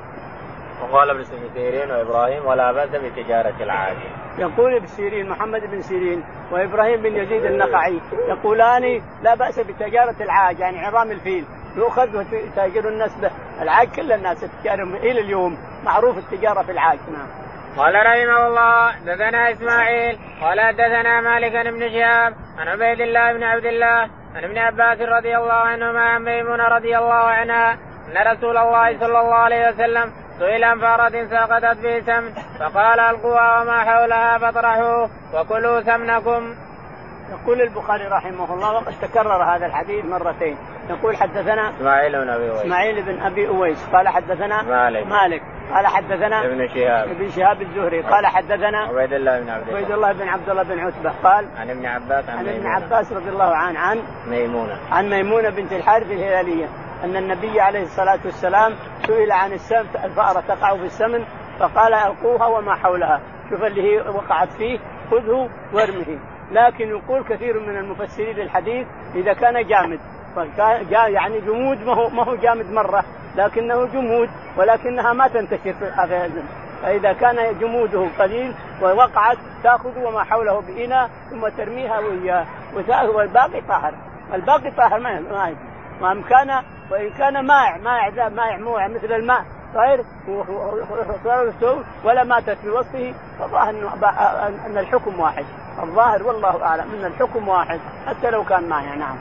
وقال 0.82 1.10
ابن 1.10 1.22
سيرين 1.54 1.90
وإبراهيم 1.90 2.46
ولا 2.46 2.72
بأس 2.72 2.88
بتجارة 2.88 3.62
العاج. 3.62 3.96
يقول 4.38 4.76
ابن 4.76 4.86
سيرين 4.86 5.28
محمد 5.28 5.60
بن 5.60 5.80
سيرين 5.80 6.24
وإبراهيم 6.52 7.02
بن 7.02 7.16
يزيد 7.16 7.44
النخعي 7.44 8.00
يقولان 8.28 9.02
لا 9.22 9.34
بأس 9.34 9.60
بتجارة 9.60 10.16
العاج 10.20 10.58
يعني 10.58 10.86
عظام 10.86 11.10
الفيل. 11.10 11.44
يؤخذ 11.76 12.16
وتاجر 12.16 12.88
الناس 12.88 13.20
به، 13.20 13.30
العاج 13.62 13.88
كل 13.88 14.12
الناس 14.12 14.40
تتجار 14.40 14.82
إلى 14.82 15.20
اليوم 15.20 15.58
معروف 15.84 16.18
التجارة 16.18 16.62
في 16.62 16.72
العاج. 16.72 16.98
نعم. 17.12 17.28
قال 17.76 17.94
رحمه 17.94 18.46
الله 18.46 18.98
دثنا 19.00 19.50
إسماعيل 19.50 20.18
قال 20.40 20.76
دثنا 20.76 21.20
مالك 21.20 21.66
بن 21.66 21.88
شهاب 21.88 22.34
عن 22.58 22.68
عبيد 22.68 23.00
الله 23.00 23.32
بن 23.32 23.42
عبد 23.42 23.66
الله 23.66 24.10
عن 24.36 24.44
ابن 24.44 24.58
عباس 24.58 25.00
رضي 25.00 25.36
الله 25.36 25.52
عنهما 25.52 26.00
عن 26.00 26.24
ميمونه 26.24 26.68
رضي 26.68 26.98
الله 26.98 27.14
عنها 27.14 27.72
أن 27.72 28.32
رسول 28.32 28.56
الله 28.56 28.98
صلى 28.98 29.20
الله 29.20 29.34
عليه 29.34 29.68
وسلم 29.68 30.12
سئل 30.38 30.64
عن 30.64 30.80
فأرة 30.80 31.26
سقطت 31.30 31.78
في 31.78 32.02
سمن 32.02 32.34
فقال 32.58 33.00
ألقوها 33.00 33.62
وما 33.62 33.84
حولها 33.84 34.38
فاطرحوه 34.38 35.10
وكلوا 35.34 35.80
سمنكم. 35.80 36.54
يقول 37.30 37.60
البخاري 37.62 38.04
رحمه 38.04 38.54
الله 38.54 38.72
وقد 38.72 38.94
تكرر 39.02 39.44
هذا 39.44 39.66
الحديث 39.66 40.04
مرتين 40.04 40.56
يقول 40.92 41.16
حدثنا 41.16 41.70
إسماعيل 41.70 42.12
بن 42.12 42.30
أبي 42.30 42.50
أويس. 42.50 42.60
إسماعيل 42.60 43.02
بن 43.02 43.20
أبي 43.20 43.48
أويس. 43.48 43.88
قال 43.92 44.08
حدثنا 44.08 44.62
مالك. 44.62 45.06
مالك. 45.06 45.42
قال 45.74 45.86
حدثنا 45.86 46.46
ابن 46.46 46.68
شهاب. 46.68 47.08
ابن 47.08 47.28
شهاب 47.28 47.62
الزهري. 47.62 48.02
قال 48.02 48.26
حدثنا 48.26 48.78
عبيد 48.78 49.12
الله 49.12 49.40
بن 49.40 49.50
عبد 49.50 49.68
الله. 49.68 49.78
عبيد 49.78 49.90
الله 49.90 50.12
بن 50.12 50.28
عبد 50.28 50.50
الله 50.50 50.62
بن 50.62 50.78
عتبة. 50.78 51.12
قال 51.22 51.48
عن 51.58 51.70
ابن 51.70 51.86
عباس 51.86 52.28
عن, 52.28 52.38
عن 52.38 52.48
ابن 52.48 52.66
عباس 52.66 53.12
رضي 53.12 53.28
الله 53.28 53.56
عنه 53.56 53.78
عن 53.78 54.02
ميمونة. 54.26 54.78
عن 54.90 55.10
ميمونة 55.10 55.50
بنت 55.50 55.72
الحارث 55.72 56.10
الهلالية 56.10 56.68
أن 57.04 57.16
النبي 57.16 57.60
عليه 57.60 57.82
الصلاة 57.82 58.18
والسلام 58.24 58.72
سئل 59.06 59.32
عن 59.32 59.52
السمن 59.52 59.86
الفأرة 60.04 60.40
تقع 60.48 60.76
في 60.76 60.84
السمن 60.84 61.24
فقال 61.58 61.94
ألقوها 61.94 62.46
وما 62.46 62.74
حولها. 62.74 63.20
شوف 63.50 63.64
اللي 63.64 63.82
هي 63.82 64.00
وقعت 64.00 64.48
فيه 64.48 64.78
خذه 65.10 65.48
وارمه. 65.72 66.18
لكن 66.52 66.88
يقول 66.88 67.24
كثير 67.24 67.60
من 67.60 67.76
المفسرين 67.76 68.40
الحديث 68.40 68.86
إذا 69.14 69.32
كان 69.32 69.66
جامد. 69.66 70.00
يعني 70.90 71.40
جمود 71.40 71.82
ما 71.86 71.94
هو 71.94 72.08
ما 72.08 72.24
هو 72.24 72.34
جامد 72.34 72.72
مرة 72.72 73.04
لكنه 73.36 73.84
جمود 73.84 74.28
ولكنها 74.56 75.12
ما 75.12 75.28
تنتشر 75.28 75.72
في 75.72 75.84
فإذا 76.82 77.12
كان 77.12 77.58
جموده 77.58 78.06
قليل 78.18 78.54
ووقعت 78.82 79.36
تأخذ 79.62 80.04
وما 80.04 80.24
حوله 80.24 80.60
بإناء 80.60 81.10
ثم 81.30 81.48
ترميها 81.48 81.98
وياه 81.98 82.46
والباقي 83.10 83.60
طاهر. 83.68 83.94
الباقي 84.34 84.70
طاهر 84.70 85.00
ما 85.00 85.54
ما 86.00 86.22
كان 86.22 86.62
وإن 86.90 87.10
كان 87.10 87.46
مائع 87.46 87.76
مائع 87.76 88.28
مائع 88.28 88.88
مثل 88.88 89.12
الماء 89.12 89.44
غير 89.74 90.04
ولا 92.04 92.24
ماتت 92.24 92.58
في 92.62 92.68
وصفه 92.68 93.14
فالظاهر 93.38 93.70
ان 94.66 94.78
الحكم 94.78 95.20
واحد 95.20 95.44
الظاهر 95.82 96.22
والله 96.22 96.64
أعلم 96.64 96.94
أن 96.94 97.04
الحكم 97.04 97.48
واحد 97.48 97.80
حتى 98.06 98.30
لو 98.30 98.44
كان 98.44 98.68
مائع 98.68 98.94
نعم. 98.94 99.18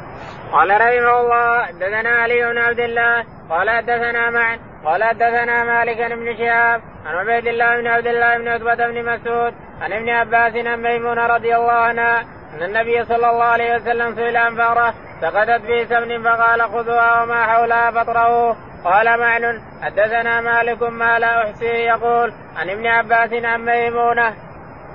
قال 0.52 0.70
رحمه 0.70 1.20
الله 1.22 1.66
حدثنا 1.66 2.10
علي 2.10 2.52
بن 2.52 2.58
عبد 2.58 2.80
الله 2.80 3.24
قال 3.50 3.70
حدثنا 3.70 4.30
معا 4.30 4.60
قال 4.86 5.04
حدثنا 5.04 5.64
مالك 5.64 6.12
بن 6.12 6.38
شهاب 6.38 6.82
عن 7.06 7.16
عبيد 7.16 7.48
الله 7.48 7.82
بن 7.82 7.88
عبد 7.88 8.08
الله 8.08 8.38
بن 8.38 8.48
عتبة 8.48 8.88
بن 8.88 9.06
مسعود 9.06 9.54
عن 9.82 9.94
ابن 9.94 10.10
عباس 10.10 10.66
عن 10.66 10.82
ميمونة 10.82 11.26
رضي 11.28 11.56
الله 11.56 11.72
عنها 11.72 12.22
أن 12.54 12.64
النبي 12.64 13.06
صلى 13.06 13.30
الله 13.30 13.44
عليه 13.44 13.76
وسلم 13.76 14.16
سئل 14.16 14.38
عن 14.38 14.56
فأرة 14.56 14.94
سقطت 15.22 15.62
في 15.66 15.86
سمن 15.86 16.24
فقال 16.24 16.62
خذوها 16.62 17.24
وما 17.24 17.46
حولها 17.46 17.92
فاطرحوه 17.92 18.56
قال 18.84 19.20
معن 19.20 19.62
حدثنا 19.82 20.42
مالك 20.42 20.84
ما 20.84 21.20
لا 21.20 21.50
أحصيه 21.50 21.68
يقول 21.68 22.34
عن 22.56 22.70
ابن 22.70 22.88
عباس 22.88 23.34
عن 23.34 23.66
ميمونة. 23.66 24.34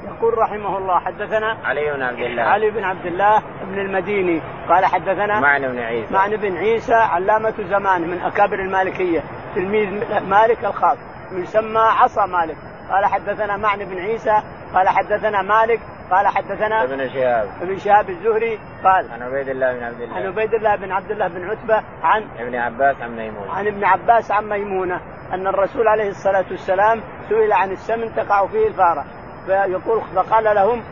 يقول 0.05 0.39
رحمه 0.39 0.79
الله 0.79 1.01
حدثنا 1.01 1.59
علي 1.65 1.93
بن 1.93 2.03
عبد 2.03 2.19
الله. 2.19 2.43
علي 2.43 2.71
بن 2.71 2.85
عبد 2.85 3.07
الله 3.07 3.43
بن 3.63 3.79
المديني. 3.79 4.43
قال 4.69 4.87
حدثنا 4.87 5.41
معن 5.41 5.69
بن 5.69 5.79
عيسى. 5.79 6.15
معن 6.15 6.37
بن 6.37 6.57
عيسى 6.57 6.95
علامة 6.95 7.55
زمان 7.71 8.01
من 8.01 8.21
أكابر 8.21 8.55
المالكية 8.55 9.21
تلميذ 9.55 9.89
مالك 10.29 10.65
الخاص 10.65 10.99
يسمى 11.33 11.81
عصا 11.81 12.27
مالك. 12.27 12.57
قال 12.91 13.07
حدثنا 13.07 13.57
معن 13.57 13.79
بن 13.79 13.99
عيسى 13.99 14.43
قال 14.75 14.89
حدثنا 14.89 15.43
مالك 15.43 15.81
قال 16.11 16.27
حدثنا 16.27 16.85
ابن 16.85 17.09
شهاب. 17.09 17.49
ابن 17.63 17.79
شهاب 17.79 18.11
الزهري 18.11 18.59
قال 18.85 19.11
عن 19.11 19.23
عبيد 19.23 19.49
الله 19.49 19.73
بن 19.73 19.83
عبد 19.83 20.01
الله. 20.01 20.17
عن 20.17 20.27
عبيد 20.27 20.55
الله 20.55 20.77
بن 20.77 20.93
عبد 20.93 21.11
الله 21.11 21.29
بن 21.29 21.51
عتبة 21.51 21.83
عن 22.03 22.23
ابن 22.39 22.55
عباس 22.55 22.97
عن 23.01 23.17
ميمون 23.17 23.49
عن 23.51 23.67
ابن 23.67 23.85
عباس 23.85 24.31
عن 24.31 24.49
ميمونة 24.49 25.01
أن 25.33 25.47
الرسول 25.47 25.89
عليه 25.89 26.09
الصلاة 26.09 26.45
والسلام 26.51 27.01
سئل 27.29 27.53
عن 27.53 27.71
السمن 27.71 28.15
تقع 28.15 28.47
فيه 28.47 28.69
الفارة 28.69 29.05
فيقول 29.47 30.01
فقال 30.15 30.45
لهم 30.45 30.83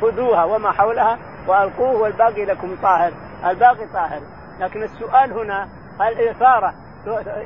خذوها 0.00 0.44
وما 0.44 0.72
حولها 0.72 1.18
وألقوه 1.48 2.00
والباقي 2.00 2.44
لكم 2.44 2.76
طاهر 2.82 3.12
الباقي 3.46 3.86
طاهر. 3.92 4.20
لكن 4.60 4.82
السؤال 4.82 5.32
هنا 5.32 5.68
هل 6.00 6.28
الفارة 6.28 6.74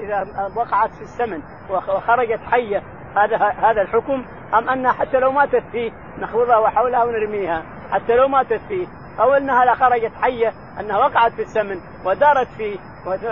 إذا 0.00 0.26
وقعت 0.56 0.90
في 0.90 1.02
السمن 1.02 1.42
وخرجت 1.70 2.40
حية 2.50 2.82
هذا 3.16 3.36
هذا 3.36 3.82
الحكم 3.82 4.24
أم 4.54 4.68
أنها 4.68 4.92
حتى 4.92 5.18
لو 5.18 5.32
ماتت 5.32 5.62
فيه 5.72 5.92
نخوضها 6.18 6.58
وحولها 6.58 7.04
ونرميها؟ 7.04 7.62
حتى 7.92 8.16
لو 8.16 8.28
ماتت 8.28 8.60
فيه. 8.68 8.86
أو 9.20 9.34
أنها 9.34 9.64
لا 9.64 9.74
خرجت 9.74 10.12
حية 10.22 10.52
أنها 10.80 10.98
وقعت 10.98 11.32
في 11.32 11.42
السمن 11.42 11.80
ودارت 12.04 12.48
فيه 12.48 12.78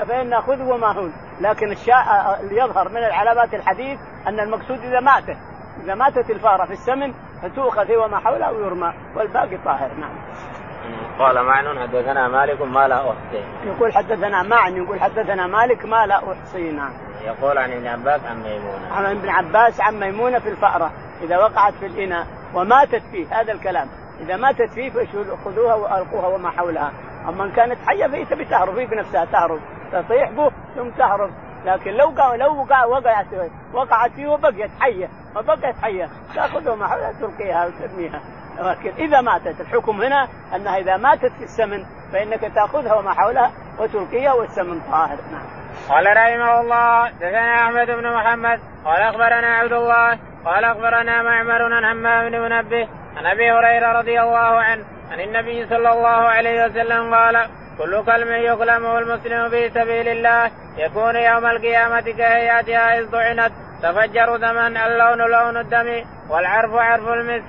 فإن 0.08 0.40
خذ 0.40 0.62
وما 0.62 0.86
هون 0.86 1.12
لكن 1.40 1.72
الشاء 1.72 2.04
اللي 2.40 2.56
يظهر 2.56 2.88
من 2.88 2.96
العلامات 2.96 3.54
الحديث 3.54 3.98
أن 4.26 4.40
المقصود 4.40 4.78
إذا 4.78 5.00
ماتت 5.00 5.36
إذا 5.84 5.94
ماتت 5.94 6.30
الفارة 6.30 6.64
في 6.64 6.72
السمن 6.72 7.12
فتؤخذ 7.42 7.96
وما 7.96 8.18
حولها 8.18 8.50
ويرمى 8.50 8.92
والباقي 9.16 9.56
طاهر. 9.64 9.94
نعم. 9.94 10.14
قال 11.18 11.44
معن 11.44 11.78
حدثنا 11.78 12.28
مالك 12.28 12.62
ما 12.62 12.88
لا 12.88 13.10
أحصي. 13.10 13.44
يقول 13.64 13.92
حدثنا 13.92 14.42
معن 14.42 14.76
يقول 14.76 15.00
حدثنا 15.00 15.46
مالك 15.46 15.84
ما 15.84 16.06
لا 16.06 16.32
أحصي 16.32 16.70
نعم. 16.70 16.92
يقول 17.24 17.58
عن 17.58 17.72
ابن 17.72 17.86
عباس 17.86 18.24
عن 18.24 18.42
ميمونة. 18.42 18.92
عن 18.92 19.04
ابن 19.04 19.28
عباس 19.28 19.80
عن 19.80 20.00
ميمونة 20.00 20.38
في 20.38 20.48
الفأرة 20.48 20.90
إذا 21.22 21.38
وقعت 21.38 21.74
في 21.74 21.86
الإناء 21.86 22.26
وماتت 22.54 23.02
فيه 23.12 23.40
هذا 23.40 23.52
الكلام. 23.52 23.88
إذا 24.20 24.36
ماتت 24.36 24.70
فيه 24.74 24.90
فخذوها 24.90 25.74
وألقوها 25.74 26.26
وما 26.26 26.50
حولها. 26.50 26.92
أما 27.28 27.44
إن 27.44 27.50
كانت 27.50 27.78
حية 27.86 28.06
فهي 28.06 28.24
تبي 28.24 28.44
تهرب 28.44 28.78
هي 28.78 28.86
بنفسها 28.86 29.24
تهرب. 29.24 29.60
تطيح 29.92 30.30
به 30.30 30.50
ثم 30.76 30.90
تهرب. 30.90 31.30
لكن 31.64 31.90
لو 31.90 32.14
لو 32.35 32.66
وقعت 32.90 33.26
وقعت 33.73 34.12
فيه 34.12 34.26
وبقيت 34.26 34.71
حية. 34.80 35.09
وبقيت 35.37 35.76
حية. 35.83 36.09
تأخذها 36.35 36.73
وما 36.73 36.87
حولها 36.87 37.12
تلقيها 37.21 37.66
وترميها. 37.66 38.21
لكن 38.59 38.92
إذا 38.99 39.21
ماتت 39.21 39.61
الحكم 39.61 40.02
هنا 40.02 40.28
أنها 40.54 40.78
إذا 40.78 40.97
ماتت 40.97 41.33
في 41.33 41.44
السمن 41.44 41.85
فإنك 42.12 42.40
تأخذها 42.40 42.94
وما 42.94 43.14
حولها 43.14 43.50
وتلقيها 43.78 44.33
والسمن 44.33 44.80
طاهر. 44.80 45.18
نعم. 45.33 45.64
قال 45.88 46.06
رحمه 46.16 46.61
الله 46.61 47.11
دثنا 47.11 47.62
أحمد 47.62 47.87
بن 47.87 48.12
محمد 48.14 48.61
قال 48.85 49.00
أخبرنا 49.02 49.56
عبد 49.56 49.73
الله 49.73 50.18
قال 50.44 50.64
أخبرنا 50.64 51.23
معمر 51.23 51.75
عن 51.75 51.85
همام 51.85 52.30
بن 52.30 52.40
منبه 52.40 52.88
عن 53.16 53.26
أبي 53.26 53.52
هريرة 53.52 53.92
رضي 53.92 54.21
الله 54.21 54.61
عنه 54.61 54.85
عن 55.11 55.21
النبي 55.21 55.66
صلى 55.66 55.92
الله 55.92 56.09
عليه 56.09 56.64
وسلم 56.64 57.14
قال 57.14 57.49
كل 57.78 58.04
كلم 58.04 58.32
يكلمه 58.32 58.98
المسلم 58.98 59.48
في 59.50 59.70
سبيل 59.70 60.08
الله 60.08 60.50
يكون 60.76 61.16
يوم 61.16 61.46
القيامة 61.46 62.00
كهيئتها 62.00 62.98
إذ 62.98 63.10
طعنت 63.10 63.52
تفجر 63.82 64.36
دما 64.36 64.66
اللون 64.66 65.30
لون 65.30 65.56
الدم 65.56 66.04
والعرف 66.30 66.74
عرف 66.74 67.08
المسك. 67.08 67.44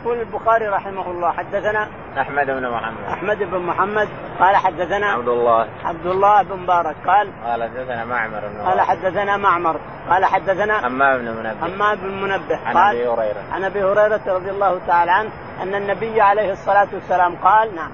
يقول 0.00 0.20
البخاري 0.20 0.68
رحمه 0.68 1.10
الله 1.10 1.32
حدثنا 1.32 1.88
أحمد 2.18 2.46
بن 2.46 2.70
محمد. 2.70 3.04
أحمد 3.08 3.38
بن 3.38 3.58
محمد 3.58 4.08
قال 4.38 4.56
حدثنا 4.56 5.06
عبد 5.06 5.28
الله. 5.28 5.68
عبد 5.84 6.06
الله 6.06 6.42
بن 6.42 6.56
مبارك 6.56 6.96
قال 7.06 7.32
قال 7.44 7.62
حدثنا 7.62 8.04
معمر 8.04 8.40
بن 8.40 8.60
قال 8.60 8.80
حدثنا 8.80 9.36
معمر 9.36 9.80
قال 10.10 10.24
حدثنا 10.24 10.88
همام 10.88 11.18
بن 11.18 11.28
منبه. 11.28 11.66
همام 11.66 11.96
بن 11.96 12.22
منبه 12.22 12.58
عن 12.66 12.76
أبي 12.76 13.08
هريرة. 13.08 13.42
عن 13.52 13.64
أبي 13.64 13.84
هريرة 13.84 14.20
رضي 14.26 14.50
الله 14.50 14.80
تعالى 14.86 15.10
عنه 15.10 15.30
أن 15.62 15.74
النبي 15.74 16.20
عليه 16.20 16.52
الصلاة 16.52 16.88
والسلام 16.92 17.36
قال 17.36 17.74
نعم 17.74 17.90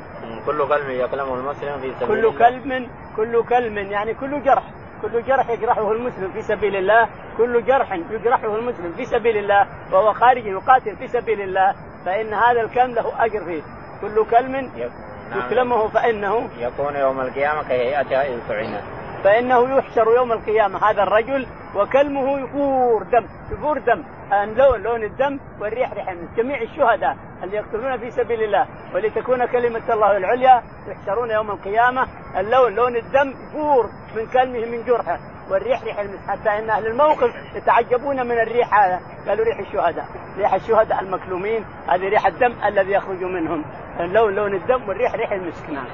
كل 0.47 0.69
كلب 0.69 0.89
يكلمه 0.91 1.35
المسلم 1.35 1.79
في 1.81 1.93
سبيل 2.01 2.09
كل 2.09 2.27
الله. 2.27 2.39
كلب 2.39 2.89
كل 3.17 3.45
كلب 3.45 3.77
يعني 3.77 4.15
كل 4.15 4.43
جرح. 4.43 4.63
كل 5.03 5.23
جرح 5.23 5.51
يجرحه 5.51 5.93
المسلم 5.93 6.31
في 6.33 6.43
سبيل 6.43 6.77
الله. 6.77 7.09
كل 7.39 7.65
جرح 7.65 7.93
يجرحه 8.11 8.57
المسلم 8.57 8.93
في 8.97 9.05
سبيل 9.05 9.37
الله. 9.37 9.67
وهو 9.93 10.13
خارج 10.13 10.47
يقاتل 10.47 10.97
في 10.97 11.09
سبيل 11.09 11.41
الله. 11.41 11.75
فإن 12.07 12.35
هذا 12.35 12.61
الكلم 12.61 12.95
له 12.95 13.25
أجر 13.25 13.45
فيه. 13.45 13.63
كل 14.01 14.25
كلم 14.31 14.55
يك- 14.77 14.93
نعم. 15.31 15.47
يكلمه 15.47 15.89
فإنه 15.89 16.49
يكون 16.59 16.97
يوم 16.97 17.21
القيامة 17.21 17.63
كهيئتها 17.63 18.23
إذ 18.25 18.39
طعنت 18.49 18.83
فإنه 19.25 19.79
يحشر 19.79 20.13
يوم 20.17 20.33
القيامة. 20.33 20.91
هذا 20.91 21.03
الرجل 21.03 21.47
وكلمه 21.75 22.39
يفور 22.39 23.03
دم 23.03 23.27
يفور 23.53 23.79
دم. 23.79 24.05
لون 24.33 24.83
لون 24.83 25.05
الدم 25.05 25.41
والريح 25.61 25.93
ريح 25.93 26.15
جميع 26.37 26.63
الشهداء 26.63 27.17
اللي 27.43 27.57
يقتلون 27.57 27.99
في 27.99 28.11
سبيل 28.11 28.43
الله 28.43 28.67
ولتكون 28.95 29.47
كلمة 29.47 29.93
الله 29.93 30.17
العليا 30.17 30.63
يحشرون 30.89 31.31
يوم 31.31 31.51
القيامة. 31.51 32.07
اللون 32.37 32.75
لون 32.75 32.97
الدم 32.97 33.31
يفور 33.31 33.87
من 34.17 34.27
كلمه 34.27 34.67
من 34.67 34.85
جرحه 34.85 35.19
والريح 35.51 35.83
ريح 35.85 35.97
حتى 36.29 36.59
إن 36.59 36.71
أهل 36.71 36.87
الموقف 36.87 37.31
يتعجبون 37.55 38.27
من 38.27 38.39
الريح 38.41 38.75
هذا. 38.75 39.01
قالوا 39.29 39.45
ريح 39.45 39.59
الشهداء. 39.59 40.05
ريح 40.39 40.55
الشهداء 40.55 41.01
المكلومين. 41.01 41.65
هذه 41.89 42.09
ريح 42.09 42.27
الدم 42.27 42.55
الذي 42.67 42.93
يخرج 42.93 43.25
منهم. 43.25 43.65
اللون 44.01 44.35
لون 44.35 44.55
الدم 44.55 44.89
والريح 44.89 45.15
ريح 45.15 45.33
المسك 45.33 45.71
نعم 45.71 45.87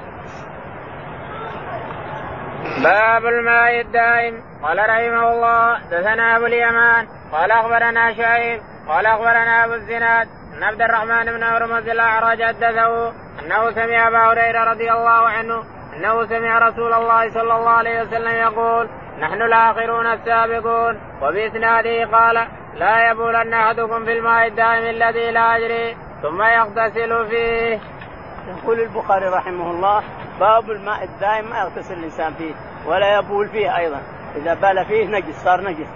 باب 2.83 3.25
الماء 3.25 3.81
الدائم. 3.81 4.43
قال 4.63 4.77
رحمه 4.77 5.31
الله 5.31 5.79
دثنا 5.91 6.35
أبو 6.37 6.45
اليمان. 6.45 7.07
قال 7.31 7.51
أخبرنا 7.51 8.13
شعيب. 8.13 8.61
قال 8.87 9.05
أخبرنا 9.05 9.65
أبو 9.65 9.73
الزناد. 9.73 10.27
أن 10.57 10.63
عبد 10.63 10.81
الرحمن 10.81 11.25
بن 11.25 11.43
هرمز 11.43 11.89
الاعرج 11.89 12.43
حدثه 12.43 13.09
أنه 13.39 13.71
سمع 13.71 14.07
أبا 14.07 14.17
هريرة 14.17 14.63
رضي 14.71 14.91
الله 14.91 15.29
عنه 15.29 15.63
أنه 15.93 16.25
سمع 16.25 16.59
رسول 16.59 16.93
الله 16.93 17.29
صلى 17.29 17.55
الله 17.55 17.69
عليه 17.69 18.01
وسلم 18.01 18.35
يقول 18.35 18.89
نحن 19.19 19.41
الآخرون 19.41 20.07
السابقون. 20.07 21.01
وبإسناده 21.21 22.05
قال 22.17 22.47
لا 22.75 23.11
يبولن 23.11 23.53
أحدكم 23.53 24.05
في 24.05 24.13
الماء 24.17 24.47
الدائم 24.47 24.85
الذي 24.95 25.31
لا 25.31 25.57
يجري 25.57 25.97
ثم 26.21 26.41
يغتسل 26.41 27.27
فيه. 27.29 27.79
يقول 28.47 28.79
البخاري 28.79 29.27
رحمه 29.27 29.71
الله 29.71 30.03
باب 30.39 30.71
الماء 30.71 31.03
الدائم 31.03 31.49
ما 31.49 31.59
يغتسل 31.59 31.93
الإنسان 31.93 32.33
فيه 32.33 32.53
ولا 32.85 33.19
يبول 33.19 33.47
فيه 33.47 33.77
أيضا. 33.77 34.01
إذا 34.35 34.53
بال 34.53 34.85
فيه 34.85 35.07
نجس 35.07 35.43
صار 35.43 35.61
نجس. 35.61 35.87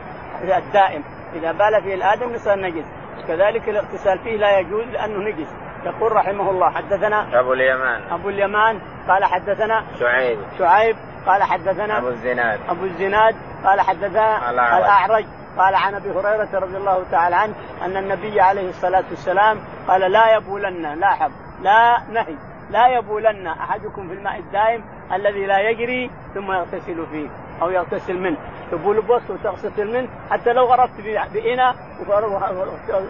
الدائم 0.43 1.03
إذا 1.35 1.51
بال 1.51 1.81
فيه 1.83 1.95
الآدم 1.95 2.37
صار 2.37 2.59
نجس. 2.59 2.85
كذلك 3.27 3.69
الاغتسال 3.69 4.19
فيه 4.19 4.37
لا 4.37 4.59
يجوز 4.59 4.85
لأنه 4.85 5.29
نجس. 5.29 5.47
يقول 5.85 6.11
رحمه 6.11 6.49
الله 6.49 6.69
حدثنا 6.69 7.39
أبو 7.39 7.53
اليمان. 7.53 8.01
أبو 8.11 8.29
اليمان 8.29 8.79
قال 9.07 9.25
حدثنا 9.25 9.83
شعيب. 9.99 10.39
شعيب 10.59 10.95
قال 11.25 11.43
حدثنا 11.43 11.97
أبو 11.97 12.07
الزناد. 12.07 12.59
أبو 12.69 12.83
الزناد 12.83 13.35
قال 13.65 13.81
حدثنا. 13.81 14.49
الأعرج. 14.49 15.25
قال 15.57 15.75
عن 15.75 15.95
أبي 15.95 16.09
هريرة 16.09 16.49
رضي 16.53 16.77
الله 16.77 17.03
تعالى 17.11 17.35
عنه 17.35 17.53
أن 17.85 17.97
النبي 17.97 18.41
عليه 18.41 18.69
الصلاة 18.69 19.03
والسلام 19.09 19.59
قال 19.87 20.11
لا 20.11 20.35
يبولن 20.35 20.99
لاحظ. 20.99 21.31
لا 21.61 22.01
نهي. 22.13 22.35
لا 22.71 22.87
يبولن 22.87 23.47
أحدكم 23.47 24.07
في 24.07 24.13
الماء 24.13 24.39
الدائم 24.39 24.83
الذي 25.13 25.45
لا 25.45 25.59
يجري 25.69 26.11
ثم 26.33 26.51
يغتسل 26.51 27.05
فيه 27.11 27.27
أو 27.61 27.69
يغتسل 27.69 28.17
منه. 28.17 28.37
تبول 28.71 29.01
بوسط 29.01 29.29
وتغتسل 29.29 29.93
منه. 29.93 30.09
حتى 30.31 30.53
لو 30.53 30.65
غرقت 30.65 30.89
ب- 30.99 31.33
بإناء 31.33 31.75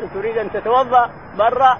وتريد 0.03 0.37
أن 0.37 0.51
تتوضأ 0.51 1.09
برا 1.37 1.77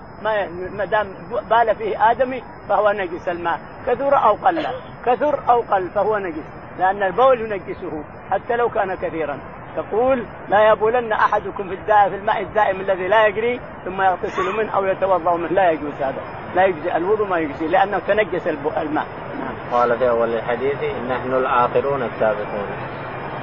ما 0.76 0.86
دام 0.86 1.08
بال 1.50 1.76
فيه 1.76 2.12
آدمي 2.12 2.44
فهو 2.70 2.92
نجس 2.92 3.28
الماء. 3.30 3.60
كثر 3.88 4.16
أو 4.24 4.34
قل. 4.34 4.68
كثر 5.06 5.40
أو 5.50 5.62
قل 5.62 5.90
فهو 5.90 6.18
نجس 6.18 6.44
لأن 6.80 7.04
البول 7.04 7.42
ينجسه 7.42 8.04
حتى 8.32 8.56
لو 8.56 8.70
كان 8.70 8.96
كثيرا. 8.96 9.40
تقول 9.78 10.26
لا 10.50 10.72
يبولن 10.72 11.12
أحدكم 11.12 11.70
في 11.70 11.76
الداء 11.76 12.10
في 12.10 12.16
الماء 12.16 12.42
الدائم 12.42 12.82
الذي 12.82 13.08
لا 13.08 13.28
يجري 13.28 13.60
ثم 13.86 14.02
يغتسل 14.02 14.58
منه 14.58 14.76
أو 14.76 14.86
يتوضأ 14.86 15.38
منه. 15.38 15.48
لا 15.48 15.72
يجوز 15.72 15.94
هذا. 15.94 16.22
لا 16.56 16.66
يجزي 16.66 16.98
الوضوء 16.98 17.28
ما 17.28 17.38
يجزي 17.38 17.68
لأنه 17.68 18.00
تنجس 18.08 18.48
الماء. 18.48 19.06
نعم. 19.40 19.56
قال 19.72 19.98
في 19.98 20.10
أول 20.10 20.34
الحديث 20.34 20.84
نحن 21.10 21.34
الآخرون 21.34 22.04
السابقون. 22.04 22.68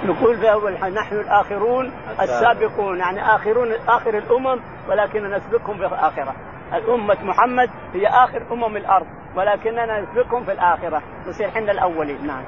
نقول 0.05 0.37
في 0.37 0.53
أول 0.53 0.73
نحن 0.73 1.17
الآخرون 1.17 1.93
السابقون. 2.21 2.99
يعني 2.99 3.35
اخرون 3.35 3.73
آخر 3.89 4.19
الأمم 4.19 4.61
ولكن 4.89 5.31
نسبقهم 5.31 5.77
في 5.77 5.87
الآخرة. 5.87 6.35
الأمة 6.75 7.17
محمد 7.23 7.71
هي 7.95 8.07
آخر 8.07 8.43
أمم 8.53 8.77
الأرض 8.77 9.07
ولكننا 9.37 10.01
نسبقهم 10.01 10.45
في 10.45 10.53
الآخرة. 10.53 11.03
نصير 11.29 11.51
حنا 11.51 11.73
الأولين. 11.73 12.27
نعم. 12.27 12.43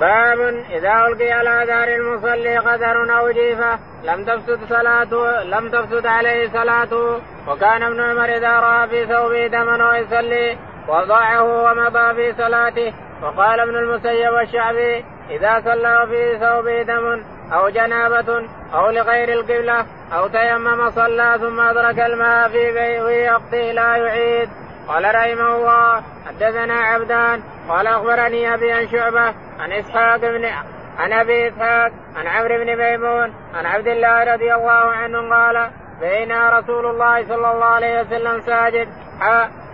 باب 0.00 0.40
إذا 0.70 1.06
ألقي 1.06 1.32
على 1.32 1.66
دار 1.66 1.88
المصلي 1.88 2.58
قدر 2.58 3.18
أو 3.18 3.30
جيفه 3.30 3.78
لم 4.04 4.24
تفسد 4.24 4.58
صلاته 4.68 5.42
لم 5.42 5.70
تفسد 5.70 6.06
عليه 6.06 6.48
صلاته. 6.48 7.20
وكان 7.48 7.82
ابن 7.82 8.00
عمر 8.00 8.36
إذا 8.36 8.60
رأى 8.60 8.88
في 8.88 9.06
ثوبه 9.06 9.46
دما 9.46 9.90
ويصلي 9.90 10.58
وضعه 10.88 11.42
ومضى 11.42 12.14
في 12.14 12.42
صلاته. 12.42 12.92
وقال 13.22 13.60
ابن 13.60 13.76
المسيب 13.76 14.32
والشعبي 14.32 15.04
إذا 15.30 15.60
صلى 15.64 16.06
في 16.06 16.38
ثوبه 16.38 16.82
دم 16.82 17.24
أو 17.52 17.68
جنابة 17.68 18.48
أو 18.74 18.90
لغير 18.90 19.32
القبلة 19.32 19.86
أو 20.12 20.28
تيمم 20.28 20.90
صلى 20.90 21.38
ثم 21.40 21.60
أدرك 21.60 21.98
الماء 22.00 22.48
في 22.48 23.30
وقته 23.32 23.72
لا 23.72 23.96
يعيد. 23.96 24.48
قال 24.88 25.04
رحمه 25.04 25.56
الله 25.56 26.02
حدثنا 26.26 26.74
عبدان 26.74 27.42
قال 27.68 27.86
أخبرني 27.86 28.54
أبي 28.54 28.72
عن 28.72 28.88
شعبة 28.88 29.34
عن 29.60 29.72
إسحاق 29.72 30.16
بن 30.16 30.44
عن 30.98 31.12
أبي 31.12 31.48
إسحاق 31.48 31.92
عن 32.16 32.26
عمرو 32.26 32.64
بن 32.64 32.76
ميمون 32.76 33.34
عن 33.54 33.66
عبد 33.66 33.88
الله 33.88 34.34
رضي 34.34 34.54
الله 34.54 34.70
عنه 34.72 35.34
قال 35.34 35.70
بينا 36.00 36.58
رسول 36.58 36.86
الله 36.86 37.24
صلى 37.24 37.52
الله 37.52 37.64
عليه 37.64 38.00
وسلم 38.00 38.40
ساجد. 38.40 38.88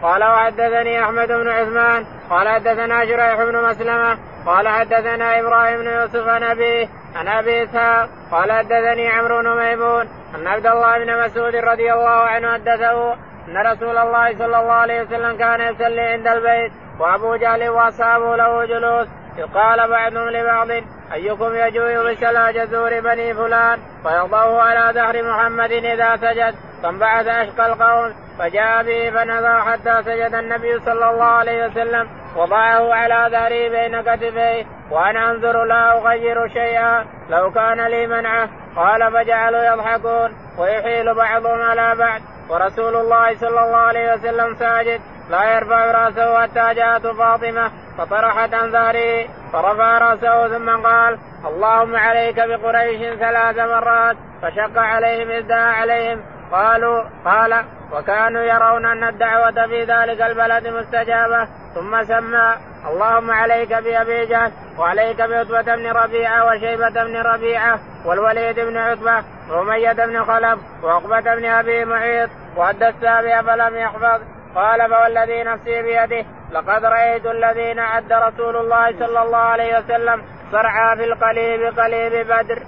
قال 0.03 0.25
وحدثني 0.25 1.05
أحمد 1.05 1.29
بن 1.29 1.49
عثمان. 1.49 2.07
قال 2.31 2.49
حدثنا 2.49 3.07
شريح 3.07 3.35
بن 3.35 3.63
مسلمة. 3.65 4.19
قال 4.47 4.69
حدثنا 4.69 5.41
إبراهيم 5.41 5.79
بن 5.81 5.87
يوسف 5.87 6.29
عن 6.29 6.43
أبيه 6.43 6.89
عن 7.17 7.29
أبي 7.29 7.63
إسحاق. 7.63 8.09
قال 8.31 8.53
حدثني 8.53 9.09
عمرو 9.09 9.43
بن 9.43 9.49
ميمون. 9.49 10.09
أن 10.35 10.47
عبد 10.47 10.67
الله 10.67 10.99
بن 10.99 11.25
مسعود 11.25 11.57
رضي 11.57 11.93
الله 11.93 12.21
عنه 12.33 12.53
حدثه 12.53 13.13
أن 13.49 13.67
رسول 13.73 13.99
الله 13.99 14.39
صلى 14.39 14.59
الله 14.61 14.73
عليه 14.73 15.03
وسلم 15.03 15.37
كان 15.39 15.61
يصلي 15.61 16.01
عند 16.01 16.27
البيت. 16.27 16.73
وابو 17.01 17.37
جهل 17.37 17.69
واصحابه 17.69 18.37
له 18.37 18.65
جلوس. 18.65 19.09
إذ 19.39 19.47
قال 19.55 19.91
بعضهم 19.91 20.29
لبعض 20.29 20.71
أيكم 21.13 21.55
يجوع 21.55 22.13
بسلا 22.13 22.51
جزور 22.51 23.01
بني 23.01 23.35
فلان؟ 23.35 23.79
فيضعه 24.03 24.63
على 24.63 24.95
ظهر 24.95 25.23
محمد 25.23 25.73
إذا 25.73 26.17
سجد. 26.17 26.55
فانبعث 26.83 27.27
أشقى 27.27 27.67
القوم 27.67 28.15
فجاء 28.39 28.83
به 28.83 29.11
فنظر 29.11 29.61
حتى 29.61 30.03
سجد 30.03 30.35
النبي 30.35 30.79
صلى 30.79 31.11
الله 31.11 31.25
عليه 31.25 31.67
وسلم. 31.67 32.09
وضعه 32.37 32.95
على 32.95 33.31
ظهره 33.31 33.69
بين 33.69 34.01
كتفيه. 34.01 34.65
وأنا 34.91 35.31
أنظر 35.31 35.65
لا 35.65 35.99
أغير 35.99 36.49
شيئا. 36.49 37.05
لو 37.31 37.51
كان 37.51 37.87
لي 37.87 38.07
منعة. 38.07 38.49
قال 38.77 39.13
فجعلوا 39.13 39.65
يضحكون. 39.65 40.31
ويحيل 40.59 41.15
بعضهم 41.15 41.63
على 41.63 41.95
بعض. 41.99 42.21
ورسول 42.51 42.97
الله 42.97 43.35
صلى 43.35 43.61
الله 43.61 43.77
عليه 43.77 44.13
وسلم 44.13 44.55
ساجد. 44.55 45.01
لا 45.31 45.55
يرفع 45.55 45.91
رأسه 45.91 46.43
حتى 46.43 46.75
جاءت 46.75 47.07
فاطمة 47.07 47.71
فطرحت 47.99 48.55
عن 48.55 48.71
ظهره 48.71 49.29
فرفع 49.53 49.99
رأسه 49.99 50.49
ثم 50.49 50.87
قال 50.87 51.19
اللهم 51.45 51.97
عليك 51.97 52.37
بقريش 52.37 53.19
ثلاث 53.19 53.59
مرات 53.59 54.17
فشق 54.43 54.79
عليهم 54.79 55.31
ازداء 55.31 55.59
عليهم 55.59 56.21
قالوا 56.53 57.05
قال 57.25 57.65
وكانوا 57.93 58.43
يرون 58.43 58.87
أن 58.87 59.05
الدعوة 59.05 59.67
في 59.67 59.85
ذلك 59.85 60.21
البلد 60.21 60.67
مستجابة 60.67 61.49
ثم 61.75 62.05
سمى 62.05 62.55
اللهم 62.89 63.31
عليك 63.31 63.73
بأبي 63.73 64.27
جهل 64.27 64.53
وعليك 64.79 65.23
بعتبة 65.23 65.77
بن 65.77 65.87
ربيعة 65.87 66.47
وشيبة 66.47 67.05
بن 67.05 67.17
ربيعة 67.17 67.79
والوليد 68.05 68.61
بن 68.61 68.77
عتبة 68.77 69.25
وأمية 69.51 69.93
بن 69.93 70.25
خلف 70.25 70.59
وعقبة 70.83 71.35
بن 71.35 71.45
أبي 71.45 71.85
معيط 71.85 72.31
وأدى 72.57 72.89
السابع 72.89 73.43
فلم 73.43 73.77
يحفظ 73.77 74.21
قال 74.55 74.91
فوالذي 74.91 75.43
نفسي 75.43 75.83
بيده 75.83 76.25
لقد 76.53 76.85
رأيت 76.85 77.27
الذين 77.27 77.79
عد 77.79 78.13
رسول 78.13 78.57
الله 78.57 78.99
صلى 78.99 79.23
الله 79.23 79.39
عليه 79.39 79.79
وسلم 79.79 80.23
صرعى 80.53 80.97
في 80.97 81.05
القليب 81.05 81.79
قليب 81.79 82.27
بدر. 82.27 82.63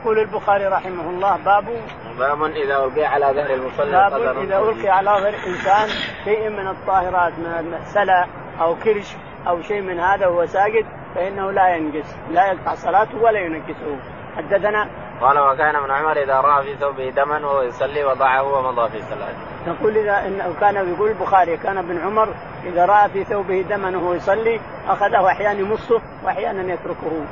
يقول 0.00 0.18
البخاري 0.18 0.66
رحمه 0.66 1.10
الله 1.10 1.36
باب 1.36 1.64
باب 2.18 2.44
إذا 2.44 2.84
ألقي 2.84 3.04
على 3.04 3.26
ظهر 3.26 3.54
المصلي 3.54 3.90
باب 3.90 4.38
إذا 4.38 4.58
ألقي 4.58 4.88
على 4.88 5.10
ظهر 5.10 5.34
إنسان 5.46 5.88
شيء 6.24 6.48
من 6.48 6.68
الطاهرات 6.68 7.32
من 7.38 7.78
سلا 7.84 8.26
أو 8.60 8.74
كرش 8.74 9.16
أو 9.48 9.62
شيء 9.62 9.80
من 9.80 10.00
هذا 10.00 10.26
وهو 10.26 10.46
ساجد 10.46 10.86
فإنه 11.14 11.50
لا 11.50 11.68
ينقص 11.68 12.16
لا 12.30 12.52
يقطع 12.52 12.74
صلاته 12.74 13.22
ولا 13.22 13.40
ينقصه 13.40 13.98
حدثنا 14.36 14.88
قال 15.20 15.38
وكان 15.38 15.76
ابن 15.76 15.90
عمر 15.90 16.16
إذا 16.22 16.40
رأى 16.40 16.64
في 16.64 16.76
ثوبه 16.76 17.10
دما 17.10 17.46
وهو 17.46 17.62
يصلي 17.62 18.04
وضعه 18.04 18.42
ومضى 18.42 18.88
في 18.90 19.02
صلاته. 19.02 19.38
نقول 19.66 19.98
إذا 19.98 20.26
انه 20.26 20.54
كان 20.60 20.74
يقول 20.74 21.10
البخاري 21.10 21.56
كان 21.56 21.78
ابن 21.78 21.98
عمر 21.98 22.28
إذا 22.64 22.86
رأى 22.86 23.08
في 23.08 23.24
ثوبه 23.24 23.62
دما 23.62 23.96
وهو 23.96 24.14
يصلي 24.14 24.60
أخذه 24.88 25.26
أحيانا 25.26 25.60
يمصه 25.60 26.00
وأحيانا 26.24 26.72
يتركه. 26.72 27.24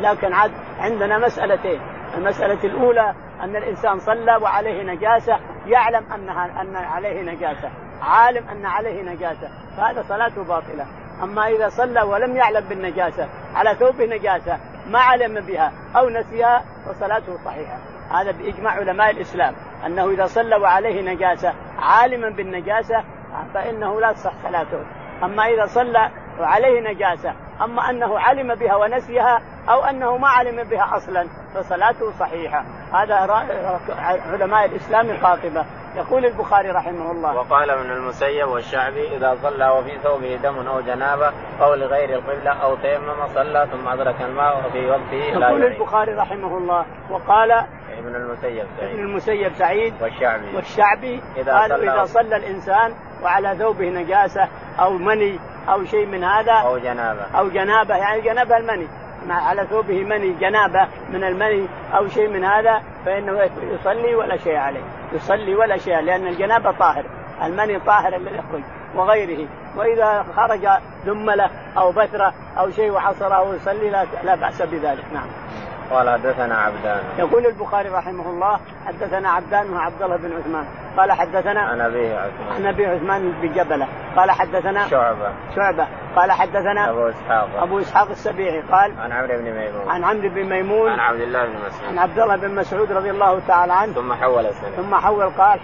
لكن 0.00 0.32
عاد 0.32 0.50
عندنا 0.78 1.18
مسألتين. 1.18 1.80
المسألة 2.14 2.64
الأولى 2.64 3.14
أن 3.42 3.56
الإنسان 3.56 3.98
صلى 3.98 4.36
وعليه 4.36 4.82
نجاسة 4.82 5.38
يعلم 5.66 6.04
انها 6.14 6.62
أن 6.62 6.76
عليه 6.76 7.22
نجاسة 7.22 7.70
عالم 8.02 8.48
أن 8.48 8.66
عليه 8.66 9.02
نجاسة 9.02 9.48
فهذا 9.76 10.02
صلاته 10.08 10.44
باطلة. 10.44 10.86
أما 11.22 11.48
إذا 11.48 11.68
صلى 11.68 12.02
ولم 12.02 12.36
يعلم 12.36 12.68
بالنجاسة 12.68 13.28
على 13.54 13.74
ثوبه 13.74 14.04
نجاسة 14.04 14.58
ما 14.86 14.98
علم 14.98 15.40
بها 15.40 15.72
أو 15.96 16.08
نسيها 16.08 16.64
فصلاته 16.86 17.36
صحيحة. 17.44 17.78
هذا 18.10 18.30
بإجماع 18.30 18.72
علماء 18.72 19.10
الإسلام. 19.10 19.54
أنه 19.86 20.10
إذا 20.10 20.26
صلى 20.26 20.56
وعليه 20.56 21.02
نجاسة 21.14 21.54
عالما 21.78 22.30
بالنجاسة 22.30 23.04
فإنه 23.54 24.00
لا 24.00 24.12
تصح 24.12 24.32
صلاته. 24.42 24.84
أما 25.22 25.46
إذا 25.46 25.66
صلى 25.66 26.10
وعليه 26.40 26.80
نجاسة 26.80 27.34
أما 27.64 27.90
أنه 27.90 28.18
علم 28.18 28.54
بها 28.54 28.76
ونسيها 28.76 29.42
أو 29.68 29.84
أنه 29.84 30.16
ما 30.16 30.28
علم 30.28 30.64
بها 30.64 30.96
أصلا 30.96 31.28
فصلاته 31.54 32.12
صحيحة. 32.20 32.64
هذا 32.92 33.14
علماء 34.32 34.64
الإسلام 34.64 35.16
قاطبه 35.22 35.64
يقول 35.96 36.26
البخاري 36.26 36.70
رحمه 36.70 37.10
الله. 37.10 37.36
وقال 37.36 37.70
ابن 37.70 37.90
المسيب 37.90 38.48
والشعبي 38.48 39.16
إذا 39.16 39.36
صلى 39.42 39.68
وفي 39.68 39.98
ثوبه 39.98 40.36
دم 40.36 40.66
أو 40.66 40.80
جنابة 40.80 41.32
أو 41.60 41.74
لغير 41.74 42.18
القبلة 42.18 42.50
أو 42.50 42.76
تيمم 42.76 43.26
صلى 43.34 43.68
ثم 43.72 43.88
أدرك 43.88 44.20
الماء 44.20 44.70
في 44.72 44.90
وقته 44.90 45.14
يقول 45.14 45.64
البخاري 45.64 46.12
رحمه 46.12 46.58
الله. 46.58 46.84
وقال 47.10 47.52
ابن 47.98 48.14
المسيب 48.14 48.66
سعيد. 48.78 48.92
ابن 48.92 49.00
المسيب 49.00 49.52
سعيد. 49.54 49.94
والشعبي. 50.02 50.56
والشعبي 50.56 51.20
إذا 51.36 51.52
قالوا 51.52 51.76
صلى 51.76 51.92
إذا 51.92 52.04
صلى 52.04 52.36
الإنسان 52.36 52.94
وعلى 53.22 53.56
ثوبه 53.58 53.88
نجاسة 53.88 54.48
أو 54.80 54.92
مني 54.92 55.38
أو 55.68 55.84
شيء 55.84 56.06
من 56.06 56.24
هذا 56.24 56.52
أو 56.52 56.78
جنابة. 56.78 57.38
أو 57.38 57.48
جنابة 57.48 57.96
يعني 57.96 58.20
جنابة 58.20 58.56
المني. 58.56 58.88
على 59.30 59.66
ثوبه 59.66 60.04
مني 60.04 60.32
جنابة 60.32 60.88
من 61.12 61.24
المني 61.24 61.68
أو 61.94 62.08
شيء 62.08 62.28
من 62.28 62.44
هذا 62.44 62.82
فإنه 63.06 63.50
يصلي 63.62 64.14
ولا 64.14 64.36
شيء 64.36 64.56
عليه. 64.56 64.84
يصلي 65.12 65.54
ولا 65.54 65.76
شيء 65.76 66.00
لأن 66.00 66.26
الجنابة 66.26 66.70
طاهر 66.70 67.04
المني 67.42 67.78
طاهر 67.78 68.16
الذي 68.16 68.34
يخرج 68.34 68.62
وغيره. 68.94 69.48
وإذا 69.76 70.26
خرج 70.36 70.68
دمله 71.06 71.50
أو 71.76 71.92
بثره 71.92 72.34
أو 72.58 72.70
شيء 72.70 72.90
وعصره 72.90 73.42
ويصلي 73.42 73.90
لا 74.24 74.34
بأس 74.34 74.62
بذلك. 74.62 75.04
نعم. 75.12 75.26
قال 75.92 76.10
حدثنا 76.10 76.54
عبدان. 76.54 77.02
يقول 77.18 77.46
البخاري 77.46 77.88
رحمه 77.88 78.30
الله 78.30 78.60
حدثنا 78.86 79.30
عبدان 79.30 79.72
وعبد 79.72 80.02
الله 80.02 80.16
بن 80.16 80.36
عثمان. 80.36 80.64
قال 80.96 81.12
حدثنا 81.12 81.60
عن 81.60 81.80
ابي 81.80 82.14
عثمان. 82.14 82.52
عن 82.56 82.66
أبي 82.66 82.86
عثمان 82.86 83.32
بن 83.42 83.52
جبلة. 83.52 83.88
قال 84.16 84.30
حدثنا 84.30 84.88
شعبة. 84.88 85.32
شعبة. 85.56 85.86
قال 86.16 86.32
حدثنا 86.32 86.90
أبو 86.90 87.08
إسحاق. 87.08 87.48
أبو 87.62 87.78
إسحاق 87.78 88.08
السبيعي. 88.10 88.60
قال 88.60 88.92
عن 88.98 89.12
عمرو 89.12 89.38
بن 89.38 89.44
ميمون. 89.44 89.88
عن 89.88 90.04
عمرو 90.04 90.28
بن 90.28 90.44
ميمون. 90.44 90.90
عن 90.90 91.00
عبد 91.00 91.20
الله 91.20 91.46
بن 91.46 91.54
مسعود. 91.66 91.88
عن 91.88 91.98
عبد 91.98 92.18
الله 92.18 92.36
بن 92.36 92.54
مسعود 92.54 92.92
رضي 92.92 93.10
الله 93.10 93.40
تعالى 93.48 93.72
عنه. 93.72 93.92
ثم 93.92 94.12
حول 94.12 94.46
السنة 94.46 94.70
ثم 94.76 94.94
حول 94.94 95.30
قال 95.30 95.60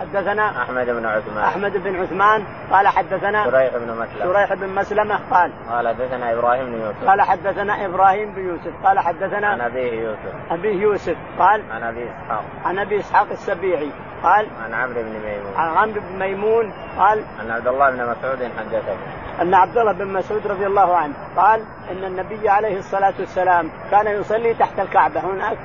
حدثنا 0.00 0.62
أحمد 0.62 0.86
بن 0.86 1.06
عثمان. 1.06 1.44
أحمد 1.44 1.72
بن 1.72 1.96
عثمان 2.02 2.44
قال 2.70 2.88
حدثنا 2.88 3.44
شريح 3.44 3.76
بن 3.76 3.90
مسلمه 3.90 4.32
شريح 4.32 4.54
بن 4.54 4.68
مسلمة 4.68 5.20
قال 5.30 5.52
قال 5.70 5.88
حدثنا 5.88 6.32
إبراهيم 6.32 6.66
بن 6.66 6.80
يوسف. 6.80 7.08
قال 7.08 7.22
حدثنا 7.22 7.86
إبراهيم 7.86 8.34
بن 8.34 8.48
يوسف. 8.48 8.86
قال 8.86 8.98
حدثنا 8.98 9.46
عن 9.46 9.60
أبيه 9.60 10.02
يوسف. 10.02 10.34
أبيه 10.50 10.82
يوسف. 10.82 11.16
قال 11.38 11.62
عن 11.70 11.82
أبي 11.82 12.04
إسحاق. 12.04 12.44
عن 12.64 12.78
أبي 12.78 13.00
إسحاق 13.00 13.26
السبيعي. 13.30 13.90
قال 14.22 14.46
عن 14.64 14.74
عمرو 14.74 15.02
بن 15.02 15.12
ميمون. 15.12 15.54
عن 15.56 15.68
عمرو 15.68 16.00
بن 16.00 16.18
ميمون 16.18 16.72
قال 16.98 17.24
عن 17.40 17.50
عبد 17.50 17.66
الله 17.66 17.90
بن 17.90 17.96
مسعود 17.96 18.50
حدثه. 18.58 18.96
أن 19.40 19.54
عبد 19.54 19.78
الله 19.78 19.92
بن 19.92 20.06
مسعود 20.06 20.46
رضي 20.46 20.66
الله 20.66 20.96
عنه 20.96 21.14
قال 21.36 21.64
إن 21.90 22.04
النبي 22.04 22.48
عليه 22.48 22.78
الصلاة 22.78 23.14
والسلام 23.18 23.70
كان 23.90 24.06
يصلي 24.06 24.54
تحت 24.54 24.80
الكعبة 24.80 25.20
هناك 25.20 25.56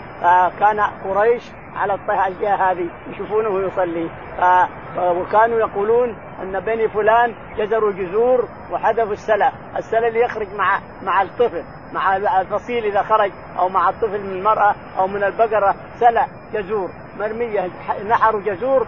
كان 0.60 0.80
قريش 0.80 1.52
على 1.76 2.00
الجهة 2.28 2.72
هذه 2.72 2.90
يشوفونه 3.10 3.68
يصلي 3.68 4.10
وكانوا 4.98 5.60
يقولون 5.60 6.16
إن 6.42 6.60
بني 6.60 6.88
فلان 6.88 7.34
جزروا 7.58 7.92
جذور 7.92 8.48
وحذفوا 8.72 9.14
السلا، 9.14 9.52
السلا 9.78 10.08
اللي 10.08 10.22
يخرج 10.22 10.48
مع 10.58 10.80
مع 11.04 11.22
الطفل 11.22 11.64
مع 11.94 12.16
الفصيل 12.16 12.86
إذا 12.86 13.04
خرج 13.04 13.32
أو 13.60 13.70
مع 13.70 13.90
الطفل 13.90 14.22
من 14.22 14.38
المرأة 14.38 14.76
أو 15.00 15.08
من 15.08 15.24
البقرة 15.24 15.76
سلا 16.00 16.26
جزور 16.54 16.90
مرمية 17.20 17.70
نحروا 18.10 18.42
جزور 18.42 18.88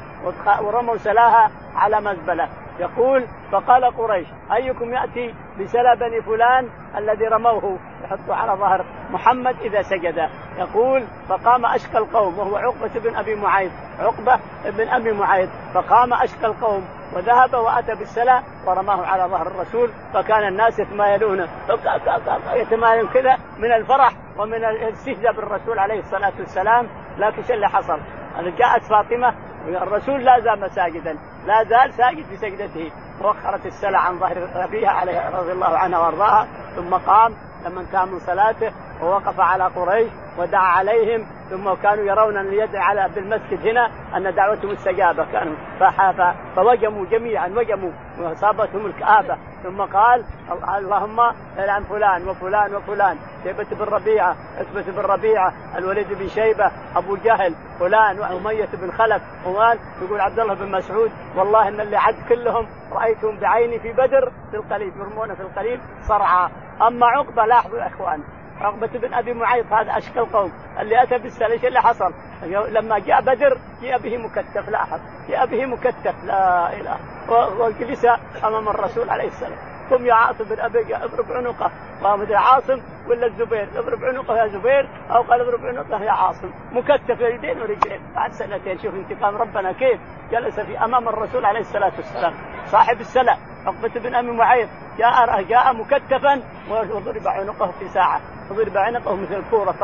ورموا 0.61 0.97
سلاها 0.97 1.51
على 1.75 2.01
مزبلة. 2.01 2.49
يقول 2.79 3.27
فقال 3.51 3.86
قريش 3.86 4.27
أيكم 4.53 4.93
يأتي 4.93 5.34
بسلا 5.60 5.95
بني 5.95 6.21
فلان 6.21 6.69
الذي 6.97 7.25
رموه؟ 7.25 7.77
يحطه 8.03 8.36
على 8.36 8.51
ظهر 8.51 8.86
محمد 9.12 9.55
إذا 9.62 9.81
سجد. 9.81 10.29
يقول 10.57 11.03
فقام 11.29 11.65
أشقى 11.65 11.97
القوم 11.97 12.39
وهو 12.39 12.55
عقبة 12.55 12.99
بن 12.99 13.15
أبي 13.15 13.36
معيط 13.36 13.71
عقبة 13.99 14.39
بن 14.65 14.88
أبي 14.88 15.12
معيط. 15.12 15.49
فقام 15.73 16.13
أشقى 16.13 16.45
القوم 16.45 16.86
وذهب 17.15 17.53
وأتى 17.53 17.95
بالسلا 17.95 18.41
ورماه 18.67 19.05
على 19.05 19.23
ظهر 19.23 19.47
الرسول 19.47 19.89
فكان 20.13 20.47
الناس 20.47 20.79
يتمايلون. 20.79 21.47
يتمايلون 22.53 23.10
كذا 23.13 23.38
من 23.57 23.71
الفرح 23.71 24.13
ومن 24.38 24.65
الاستهزاء 24.65 25.34
بالرسول 25.34 25.79
عليه 25.79 25.99
الصلاة 25.99 26.34
والسلام 26.39 26.88
لكن 27.17 27.43
شو 27.43 27.53
اللي 27.53 27.69
حصل؟ 27.69 27.99
جاءت 28.57 28.84
فاطمة 28.84 29.34
الرسول 29.67 30.26
لا 30.26 30.39
زال 30.39 30.71
ساجدا 30.71 31.17
لا 31.45 31.63
زال 31.63 31.93
ساجد 31.93 32.26
في 32.26 32.38
سجدته 32.38 32.91
وخرت 33.21 33.65
السلع 33.65 34.00
عن 34.00 34.19
ظهر 34.19 34.50
أبيها 34.56 34.89
عليه 34.89 35.30
رضي 35.30 35.52
الله 35.52 35.78
عنها 35.78 36.00
وأرضاها 36.00 36.47
ثم 36.76 36.93
قام 36.93 37.36
لما 37.65 37.82
انتهى 37.82 38.06
من 38.06 38.19
صلاته 38.19 38.71
ووقف 39.02 39.39
على 39.39 39.63
قريش 39.63 40.12
ودعا 40.38 40.67
عليهم 40.67 41.26
ثم 41.50 41.74
كانوا 41.74 42.04
يرون 42.04 42.38
أن 42.38 42.54
يدعي 42.54 42.84
على 42.84 43.10
بالمسجد 43.15 43.67
هنا 43.67 43.91
أن 44.17 44.36
دعوته 44.36 44.67
مستجابه 44.67 45.26
كانوا 45.32 45.56
فوجموا 46.56 47.06
جميعا 47.06 47.47
وجموا 47.47 47.91
واصابتهم 48.19 48.86
الكآبه 48.86 49.38
ثم 49.63 49.82
قال 49.82 50.24
اللهم 50.78 51.19
العن 51.58 51.84
فلان 51.84 52.28
وفلان 52.30 52.76
وفلان 52.76 53.17
شيبة 53.43 53.67
بن 53.71 53.86
ربيعة 53.86 54.36
عتبة 54.58 54.91
بن 54.91 55.00
ربيعة 55.00 55.54
الوليد 55.78 56.13
بن 56.13 56.28
شيبة 56.28 56.71
أبو 56.95 57.15
جهل 57.15 57.56
فلان 57.80 58.19
وأمية 58.19 58.69
بن 58.74 58.91
خلف. 58.91 59.21
وقال 59.45 59.80
يقول 60.02 60.21
عبد 60.21 60.39
الله 60.39 60.54
بن 60.54 60.71
مسعود 60.71 61.12
والله 61.36 61.67
إن 61.67 61.82
اللي 61.82 61.97
عد 61.97 62.15
كلهم 62.30 62.67
رأيتهم 62.91 63.38
بعيني 63.38 63.80
في 63.80 63.91
بدر 63.91 64.32
في 64.52 64.58
القليل 64.58 64.93
يرمون 65.00 65.36
في 65.36 65.41
القليل 65.41 65.80
صرعى. 66.08 66.50
أما 66.87 67.05
عقبة 67.05 67.45
لاحظوا 67.45 67.79
يا 67.79 67.87
إخوان 67.87 68.23
عقبة 68.61 68.87
بن 68.87 69.13
أبي 69.13 69.33
معيط 69.33 69.73
هذا 69.73 69.97
أشقى 69.97 70.19
القوم 70.19 70.51
اللي 70.79 71.03
أتى 71.03 71.17
بالسنة 71.17 71.47
إيش 71.47 71.65
اللي 71.65 71.81
حصل؟ 71.81 72.13
لما 72.69 72.99
جاء 72.99 73.21
بدر 73.21 73.57
جاء 73.81 73.97
به 73.99 74.17
مكتف 74.17 74.69
لاحظ 74.69 74.99
جاء 75.29 75.45
به 75.45 75.65
مكتف 75.65 76.23
لا 76.23 76.73
إله 76.73 76.97
وجلس 77.59 78.05
أمام 78.43 78.69
الرسول 78.69 79.09
عليه 79.09 79.27
السلام 79.27 79.70
قم 79.91 80.06
يا 80.06 80.13
عاصم 80.13 80.43
بن 80.43 80.60
أبي 80.60 80.95
اضرب 80.95 81.32
عنقة. 81.32 81.71
قام 82.04 82.23
يا 82.23 82.38
عاصم 82.38 82.82
ولا 83.08 83.25
الزبير؟ 83.25 83.69
اضرب 83.75 84.04
عنقة 84.04 84.38
يا 84.38 84.47
زبير؟ 84.47 84.89
أو 85.12 85.21
قال 85.21 85.41
اضرب 85.41 85.65
عنقة 85.65 86.04
يا 86.04 86.12
عاصم. 86.12 86.51
مكتف 86.71 87.21
يدين 87.21 87.62
ورجلين. 87.62 88.01
بعد 88.15 88.32
سنتين 88.32 88.80
شوف 88.80 88.93
انتقام 88.95 89.36
ربنا 89.36 89.71
كيف. 89.71 89.99
جلس 90.32 90.60
في 90.60 90.77
أمام 90.86 91.10
الرسول 91.10 91.45
عليه 91.45 91.60
الصلاة 91.60 91.91
والسلام. 91.97 92.34
صاحب 92.65 92.99
السلام 92.99 93.38
عقبة 93.65 93.99
بن 93.99 94.15
أبي 94.15 94.32
معيط. 94.32 94.69
جاء 94.97 95.41
جاء 95.41 95.73
مكتفا 95.73 96.41
وضرب 96.69 97.27
عنقه 97.27 97.71
في 97.71 97.88
ساعة. 97.88 98.21
وضرب 98.51 98.77
عنقه 98.77 99.15
مثل 99.15 99.36
الكورة 99.36 99.75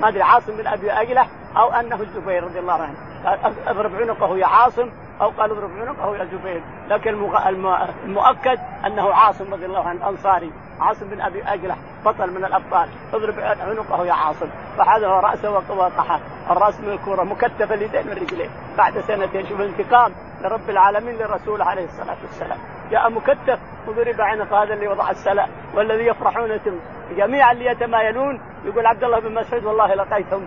ما 0.00 0.08
أدري 0.08 0.22
عاصم 0.22 0.56
بن 0.56 0.66
أبي 0.66 0.92
اجله 0.92 1.26
أو 1.56 1.72
أنه 1.72 2.00
الزبير 2.00 2.44
رضي 2.44 2.58
الله 2.58 2.82
عنه. 2.82 2.96
أضرب 3.66 3.94
عنقه 3.94 4.38
يا 4.38 4.46
عاصم. 4.46 4.90
أو 5.20 5.30
قال 5.30 5.50
اضرب 5.50 5.70
عنقه 5.80 6.16
يا 6.16 6.24
زبير 6.24 6.62
لكن 6.88 7.08
المؤكد 8.04 8.58
أنه 8.86 9.14
عاصم 9.14 9.54
رضي 9.54 9.66
الله 9.66 9.88
عنه 9.88 9.98
الأنصاري. 10.08 10.52
عاصم 10.80 11.08
بن 11.08 11.20
أبي 11.20 11.42
اجلح 11.42 11.76
بطل 12.04 12.30
من 12.30 12.44
الأبطال. 12.44 12.88
اضرب 13.12 13.40
عنقه 13.40 14.06
يا 14.06 14.12
عاصم. 14.12 14.48
فحذف 14.78 15.04
رأسه 15.04 15.50
وطحه 15.50 16.20
الرأس 16.50 16.80
من 16.80 16.92
الكورة 16.92 17.22
مكتف 17.22 17.72
اليدين 17.72 18.08
والرجلين 18.08 18.50
بعد 18.78 18.98
سنتين 18.98 19.46
شوف 19.46 19.60
الانتقام 19.60 20.12
لرب 20.42 20.70
العالمين 20.70 21.14
لرسوله 21.14 21.64
عليه 21.64 21.84
الصلاة 21.84 22.16
والسلام. 22.22 22.58
جاء 22.90 23.10
مكتف 23.10 23.58
وضرب 23.88 24.20
عنق 24.20 24.52
هذا 24.52 24.74
اللي 24.74 24.88
وضع 24.88 25.10
السلاء 25.10 25.48
والذي 25.74 26.06
يفرحون 26.06 26.50
جميعا 27.10 27.52
اللي 27.52 27.66
يتمايلون 27.66 28.40
يقول 28.64 28.86
عبد 28.86 29.04
الله 29.04 29.20
بن 29.20 29.34
مسعود 29.34 29.64
والله 29.64 29.94
لقيتهم 29.94 30.46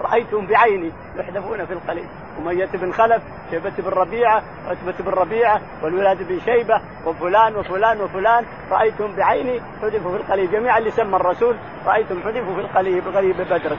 رأيتهم 0.00 0.46
بعيني 0.46 0.92
يحذفون 1.16 1.66
في 1.66 1.72
القليل. 1.72 2.06
أمية 2.38 2.68
بن 2.74 2.92
خلف 2.92 3.22
شيبة 3.50 3.72
بن 3.78 3.88
ربيعة 3.88 4.42
عتبة 4.68 4.94
بن 4.98 5.10
ربيعة 5.10 5.60
والولاد 5.82 6.28
بن 6.28 6.40
شيبة 6.40 6.80
وفلان 7.06 7.56
وفلان 7.56 8.00
وفلان. 8.00 8.44
رأيتهم 8.70 9.16
بعيني 9.16 9.60
حذفوا 9.82 10.10
في 10.10 10.16
القليل. 10.16 10.50
جميعا 10.50 10.78
اللي 10.78 10.90
سمى 10.90 11.16
الرسول 11.16 11.56
رأيتهم 11.86 12.22
حذفوا 12.22 12.54
في 12.54 12.60
القليل 12.60 13.00
بغريب 13.00 13.36
بدر. 13.36 13.76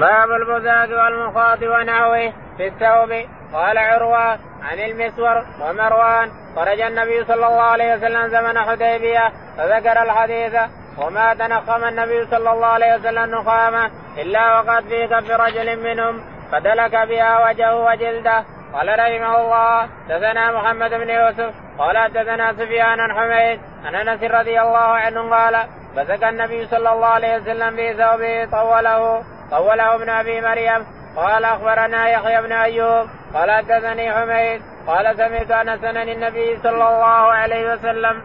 باب 0.00 0.30
البزاد 0.30 0.92
والمخاط 0.92 1.62
ونحوه 1.62 2.32
في 2.56 2.66
الثوب. 2.66 3.28
قال 3.52 3.78
عروة 3.78 4.38
عن 4.62 4.78
المسور 4.78 5.44
ومروان 5.60 6.30
خرج 6.56 6.80
النبي 6.80 7.24
صلى 7.24 7.46
الله 7.46 7.62
عليه 7.62 7.94
وسلم 7.94 8.28
زمن 8.28 8.58
حديبية 8.58 9.32
فذكر 9.56 10.02
الحديث 10.02 10.54
وما 10.98 11.34
تنخم 11.34 11.84
النبي 11.84 12.26
صلى 12.26 12.52
الله 12.52 12.66
عليه 12.66 12.94
وسلم 12.94 13.34
نخامة 13.34 13.90
إلا 14.18 14.60
وقد 14.60 14.82
في 14.88 15.06
كف 15.06 15.30
رجل 15.30 15.82
منهم 15.82 16.24
فدلك 16.52 16.94
بها 16.96 17.48
وجهه 17.48 17.84
وجلده. 17.84 18.44
قال 18.72 18.88
رحمه 18.88 19.40
الله 19.40 19.88
دثنا 20.08 20.52
محمد 20.52 20.90
بن 20.90 21.10
يوسف 21.10 21.54
قال 21.78 22.12
دثنا 22.12 22.52
سفيان 22.52 23.12
حميد 23.12 23.60
عن 23.84 23.94
أنس 23.94 24.22
رضي 24.22 24.60
الله 24.60 24.78
عنه 24.78 25.30
قال 25.30 25.56
فسك 25.96 26.24
النبي 26.24 26.66
صلى 26.66 26.92
الله 26.92 27.06
عليه 27.06 27.36
وسلم 27.36 27.76
في 27.76 27.94
ثوبه 27.94 28.44
طوله 28.44 29.22
طوله 29.50 29.94
ابن 29.94 30.08
أبي 30.08 30.40
مريم 30.40 30.86
قال 31.18 31.44
أخبرنا 31.44 32.08
يحيى 32.08 32.42
بن 32.42 32.52
أيوب 32.52 33.08
قال 33.34 33.50
حدثني 33.50 34.12
حميد 34.12 34.62
قال 34.86 35.16
سمعت 35.16 35.50
عن 35.50 35.68
النبي 36.08 36.56
صلى 36.56 36.70
الله 36.70 37.32
عليه 37.32 37.72
وسلم. 37.72 38.22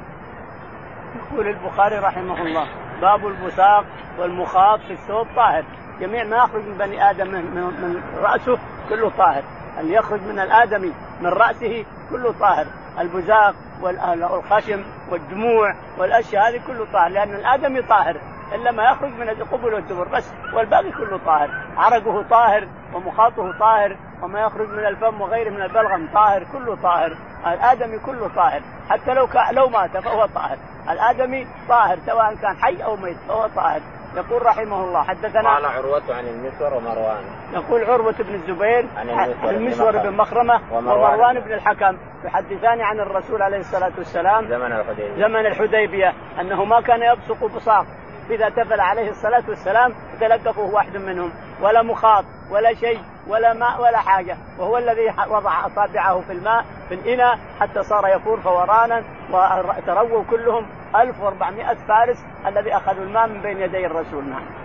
يقول 1.15 1.47
البخاري 1.47 1.99
رحمه 1.99 2.41
الله 2.41 2.67
باب 3.01 3.27
البساق 3.27 3.85
والمخاط 4.19 4.79
في 4.79 4.93
الثوب 4.93 5.27
طاهر. 5.35 5.63
جميع 5.99 6.23
ما 6.23 6.37
يخرج 6.37 6.63
من 6.63 6.77
بني 6.77 7.09
آدم 7.09 7.27
من, 7.27 7.43
من 7.55 8.03
رأسه 8.21 8.57
كله 8.89 9.09
طاهر. 9.09 9.43
اللي 9.79 9.93
يخرج 9.93 10.21
من 10.21 10.39
الآدمي 10.39 10.93
من 11.21 11.29
رأسه 11.29 11.85
كله 12.09 12.33
طاهر. 12.39 12.65
البزاق 12.99 13.55
والخشم 13.81 14.85
والدموع 15.11 15.75
والأشياء 15.97 16.49
هذه 16.49 16.61
كله 16.67 16.85
طاهر 16.93 17.09
لأن 17.09 17.35
الآدمي 17.35 17.81
طاهر. 17.81 18.17
إلا 18.53 18.71
ما 18.71 18.83
يخرج 18.83 19.11
من 19.11 19.29
القبل 19.29 19.73
والدبر. 19.73 20.07
بس 20.07 20.33
والباقي 20.53 20.91
كله 20.91 21.19
طاهر. 21.25 21.49
عرقه 21.77 22.21
طاهر 22.29 22.67
ومخاطه 22.93 23.59
طاهر 23.59 23.97
وما 24.21 24.41
يخرج 24.41 24.69
من 24.69 24.85
الفم 24.85 25.21
وغيره 25.21 25.49
من 25.49 25.61
البلغم 25.61 26.09
طاهر 26.13 26.43
كله 26.53 26.75
طاهر. 26.75 27.17
الآدمي 27.47 27.99
كله 27.99 28.27
طاهر. 28.35 28.61
حتى 28.89 29.13
لو 29.13 29.27
لو 29.51 29.69
مات 29.69 29.97
فهو 29.97 30.25
طاهر. 30.25 30.57
الآدمي 30.89 31.47
طاهر 31.69 31.99
سواء 32.05 32.35
كان 32.35 32.55
حي 32.57 32.83
أو 32.83 32.95
ميت 32.95 33.17
فهو 33.27 33.47
طاهر. 33.55 33.81
يقول 34.15 34.45
رحمه 34.45 34.83
الله 34.83 35.03
حدثنا 35.03 35.53
قال 35.53 35.65
عروة 35.65 36.01
عن 36.09 36.27
المسور 36.27 36.73
ومروان. 36.73 37.23
يقول 37.53 37.83
عروة 37.83 38.15
بن 38.19 38.33
الزبير 38.33 38.85
عن 38.97 39.09
المسور, 39.09 39.49
المسور 39.49 39.91
بن 39.97 40.17
مخرمة 40.17 40.61
ومروان, 40.71 41.13
ومروان 41.13 41.39
بن 41.39 41.53
الحكم 41.53 41.97
يحدثان 42.23 42.81
عن 42.81 42.99
الرسول 42.99 43.41
عليه 43.41 43.57
الصلاة 43.57 43.91
والسلام 43.97 44.47
زمن 44.47 44.71
الحديبية. 44.71 45.27
زمن 45.27 45.45
الحديبية 45.45 46.13
أنه 46.41 46.65
ما 46.65 46.81
كان 46.81 47.01
يبصق 47.01 47.45
بصاق. 47.55 47.85
إذا 48.29 48.49
تفل 48.49 48.79
عليه 48.79 49.09
الصلاة 49.09 49.43
والسلام 49.49 49.93
تلقفه 50.19 50.61
واحد 50.61 50.97
منهم. 50.97 51.31
ولا 51.61 51.81
مخاط 51.81 52.25
ولا 52.51 52.73
شيء 52.73 52.99
ولا 53.27 53.53
ماء 53.53 53.81
ولا 53.81 53.97
حاجة. 53.97 54.37
وهو 54.59 54.77
الذي 54.77 55.13
وضع 55.29 55.65
أصابعه 55.65 56.21
في 56.21 56.33
الماء 56.33 56.65
في 56.89 56.95
الإناء 56.95 57.39
حتى 57.59 57.83
صار 57.83 58.07
يفور 58.07 58.41
فورانا. 58.41 59.03
وترووا 59.31 60.23
كلهم 60.29 60.65
1400 60.95 61.73
فارس 61.87 62.25
الذي 62.45 62.75
أخذوا 62.75 63.03
الماء 63.03 63.27
من 63.27 63.41
بين 63.41 63.59
يدي 63.59 63.85
الرسول. 63.85 64.29
نعم. 64.29 64.62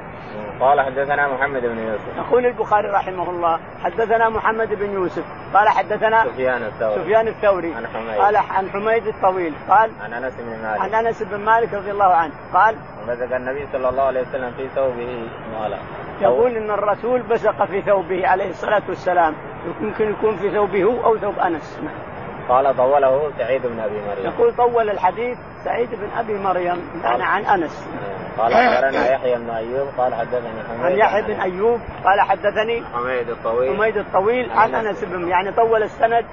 قال 0.60 0.80
حدثنا 0.80 1.28
محمد 1.28 1.62
بن 1.62 1.78
يوسف. 1.78 2.16
يقول 2.16 2.46
البخاري 2.46 2.88
رحمه 2.88 3.30
الله 3.30 3.60
حدثنا 3.84 4.28
محمد 4.28 4.68
بن 4.68 4.90
يوسف. 4.90 5.24
قال 5.54 5.68
حدثنا 5.68 6.24
سفيان 6.24 6.62
الثوري. 6.62 6.94
سفيان 6.94 7.28
الثوري. 7.28 7.74
عن 7.74 7.86
حميد. 7.86 8.18
قال 8.18 8.36
عن 8.36 8.70
حميد 8.70 9.06
الطويل. 9.06 9.54
قال 9.68 9.90
عن 10.02 10.12
أنس 10.12 10.34
بن 10.34 10.62
مالك. 10.62 10.80
عن 10.80 11.06
أنس 11.06 11.22
بن 11.22 11.40
مالك 11.40 11.74
رضي 11.74 11.90
الله 11.90 12.14
عنه. 12.14 12.32
قال 12.54 12.76
بزق 13.08 13.36
النبي 13.36 13.66
صلى 13.72 13.88
الله 13.88 14.02
عليه 14.02 14.20
وسلم 14.20 14.50
في 14.50 14.68
ثوبه 14.68 15.28
مالا. 15.60 15.78
يقول 16.20 16.56
إن 16.56 16.70
الرسول 16.70 17.22
بزق 17.22 17.64
في 17.64 17.82
ثوبه 17.82 18.28
عليه 18.28 18.50
الصلاة 18.50 18.82
والسلام. 18.88 19.34
يمكن 19.80 20.10
يكون 20.10 20.36
في 20.36 20.50
ثوبه 20.50 20.84
هو 20.84 21.04
أو 21.04 21.18
ثوب 21.18 21.38
أنس. 21.38 21.80
قال 22.48 22.76
طوله 22.76 23.30
سعيد 23.38 23.66
بن 23.66 23.80
أبي 23.80 24.00
مريم. 24.08 24.32
يقول 24.32 24.56
طول 24.56 24.90
الحديث 24.90 25.38
سعيد 25.64 25.90
بن 25.90 26.08
أبي 26.18 26.38
مريم 26.38 26.90
يعني 27.04 27.22
عن 27.22 27.44
أنس. 27.44 27.88
قال 28.38 28.52
أخبرنا 28.52 29.12
يحيى 29.12 29.34
بن 29.34 29.50
أيوب 29.50 29.88
قال 29.98 30.14
حدثني 30.14 30.62
حميد 30.68 30.82
عن 30.82 30.92
يحيى 30.92 31.22
بن 31.22 31.40
أيوب 31.40 31.80
قال 32.04 32.20
حدثني 32.20 32.84
حميد 32.94 33.28
الطويل. 33.28 33.76
حميد 33.76 33.96
الطويل 33.96 34.50
عن 34.52 34.74
أنس 34.74 35.04
بن 35.04 35.28
يعني 35.28 35.52
طول 35.52 35.82
السند 35.82 36.24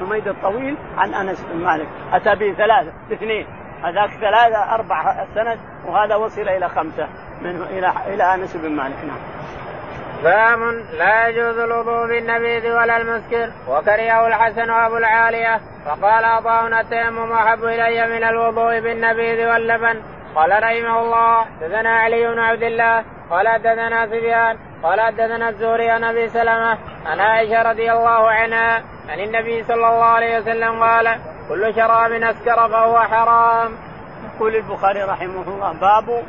حميد 0.00 0.28
الطويل 0.28 0.76
عن 0.96 1.14
أنس 1.14 1.46
بن 1.52 1.64
مالك. 1.64 1.88
أتى 2.12 2.34
به 2.34 2.52
ثلاثة 2.52 2.92
اثنين. 3.12 3.46
هذاك 3.84 4.10
ثلاثة 4.10 4.74
أربع 4.74 5.24
سند 5.34 5.58
وهذا 5.86 6.14
وصل 6.14 6.48
إلى 6.48 6.68
خمسة 6.68 7.08
من 7.40 7.62
إلى 7.62 7.92
إلى 8.06 8.34
أنس 8.34 8.56
بن 8.56 8.70
مالك. 8.70 8.96
نعم. 9.04 9.18
باب 10.24 10.58
لا 10.98 11.28
يجوز 11.28 11.58
الوضوء 11.58 12.06
بالنبيذ 12.06 12.72
ولا 12.72 12.96
المسكر. 12.96 13.50
وكرهه 13.68 14.26
الحسن 14.26 14.70
وأبو 14.70 14.96
العالية. 14.96 15.60
فقال 15.86 16.24
عطاؤنا 16.24 16.80
التيمم 16.80 17.32
أحب 17.32 17.64
إلي 17.64 18.06
من 18.06 18.24
الوضوء 18.24 18.80
بالنبيذ 18.80 19.48
واللبن. 19.48 20.00
قال 20.34 20.50
رحمه 20.50 21.00
الله 21.02 21.46
دثنا 21.60 21.90
علي 21.98 22.28
بن 22.28 22.38
عبد 22.38 22.62
الله 22.62 23.04
قال 23.30 23.62
دثنا 23.62 24.06
سفيان 24.06 24.58
قال 24.82 25.16
دثنا 25.16 25.48
الزهري 25.48 25.90
عن 25.90 26.04
أبي 26.04 26.28
سلمة 26.28 26.78
عن 27.06 27.20
عائشة 27.20 27.62
رضي 27.62 27.92
الله 27.92 28.30
عنها 28.30 28.82
عن 29.08 29.20
النبي 29.20 29.62
صلى 29.64 29.74
الله 29.74 30.04
عليه 30.04 30.38
وسلم 30.38 30.82
قال 30.82 31.18
كل 31.48 31.74
شراب 31.74 32.12
أسكر 32.12 32.68
فهو 32.68 32.98
حرام. 32.98 33.72
يقول 34.34 34.56
البخاري 34.56 35.02
رحمه 35.02 35.48
الله 35.48 35.72
باب 35.72 36.24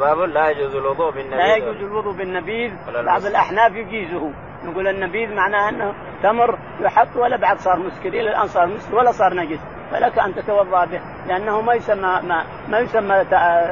باب 0.00 0.18
لا 0.18 0.50
يجوز 0.50 0.76
الوضوء 0.76 1.10
بالنبيذ. 1.10 1.38
لا 1.38 1.56
يجوز 1.56 1.76
الوضوء 1.76 2.12
بالنبيذ. 2.12 2.72
بعض 3.06 3.26
الأحناف 3.26 3.72
يجيزه. 3.72 4.30
نقول 4.64 4.88
النبيذ 4.88 5.34
معناه 5.34 5.68
أنه 5.68 5.94
تمر 6.22 6.58
يحط 6.80 7.16
ولا 7.16 7.36
بعد 7.36 7.58
صار 7.58 7.78
مسكر 7.78 8.08
إلى 8.08 8.30
الآن 8.30 8.46
صار 8.46 8.66
مسكر 8.66 8.94
ولا 8.94 9.12
صار 9.12 9.34
نجس. 9.34 9.60
فلك 9.90 10.18
أن 10.18 10.34
تتوضأ 10.34 10.84
به 10.84 11.00
لأنه 11.28 11.60
ما 11.60 11.74
يسمى 11.74 12.20
ماء 12.24 12.46
ما 12.68 12.78
يسمى 12.78 13.24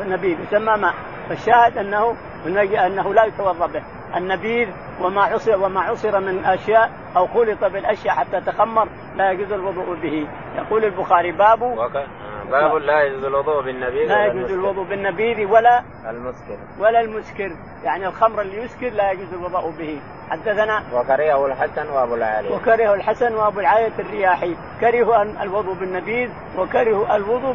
نبيذ 0.09 0.41
يسمى 0.41 0.77
ماء 0.77 0.95
فالشاهد 1.29 1.79
أنه 1.79 2.17
أنه 2.87 3.15
لا 3.15 3.25
يتوضأ 3.25 3.67
به. 3.67 3.83
النبيذ 4.17 4.69
وما 5.01 5.23
عصر 5.23 5.65
وما 5.65 5.81
عصر 5.81 6.21
من 6.21 6.45
أشياء 6.45 6.91
أو 7.17 7.27
خلط 7.27 7.65
بالأشياء 7.65 8.15
حتى 8.15 8.41
تخمر 8.41 8.89
لا 9.17 9.31
يجوز 9.31 9.53
الوضوء 9.53 9.95
به. 10.03 10.29
يقول 10.57 10.85
البخاري 10.85 11.33
باب 11.33 11.63
باب 12.51 12.75
لا 12.77 13.03
يجوز 13.03 13.25
الوضوء 13.25 13.63
بالنبيذ 13.63 14.09
لا 14.09 14.27
يجوز 14.27 14.53
الوضوء 14.53 14.85
بالنبيذ 14.85 15.51
ولا 15.51 15.83
المسكر. 16.11 16.59
ولا 16.79 17.01
المسكر. 17.01 17.51
يعني 17.85 18.07
الخمر 18.07 18.41
اللي 18.41 18.63
يسكر 18.65 18.89
لا 18.89 19.11
يجوز 19.11 19.35
الوضوء 19.35 19.71
به. 19.71 20.01
حدثنا 20.31 20.83
وكرهه 20.95 21.47
الحسن 21.47 21.89
وابو 21.89 22.15
العالية. 22.15 22.57
وكرهه 22.57 22.95
الحسن 22.95 23.35
وابو 23.35 23.61
العالية 23.61 23.93
الرياحي. 23.99 24.57
كرهوا 24.81 25.23
الوضوء 25.23 25.75
بالنبيذ 25.75 26.31
وكرهوا 26.59 27.17
الوضوء 27.17 27.55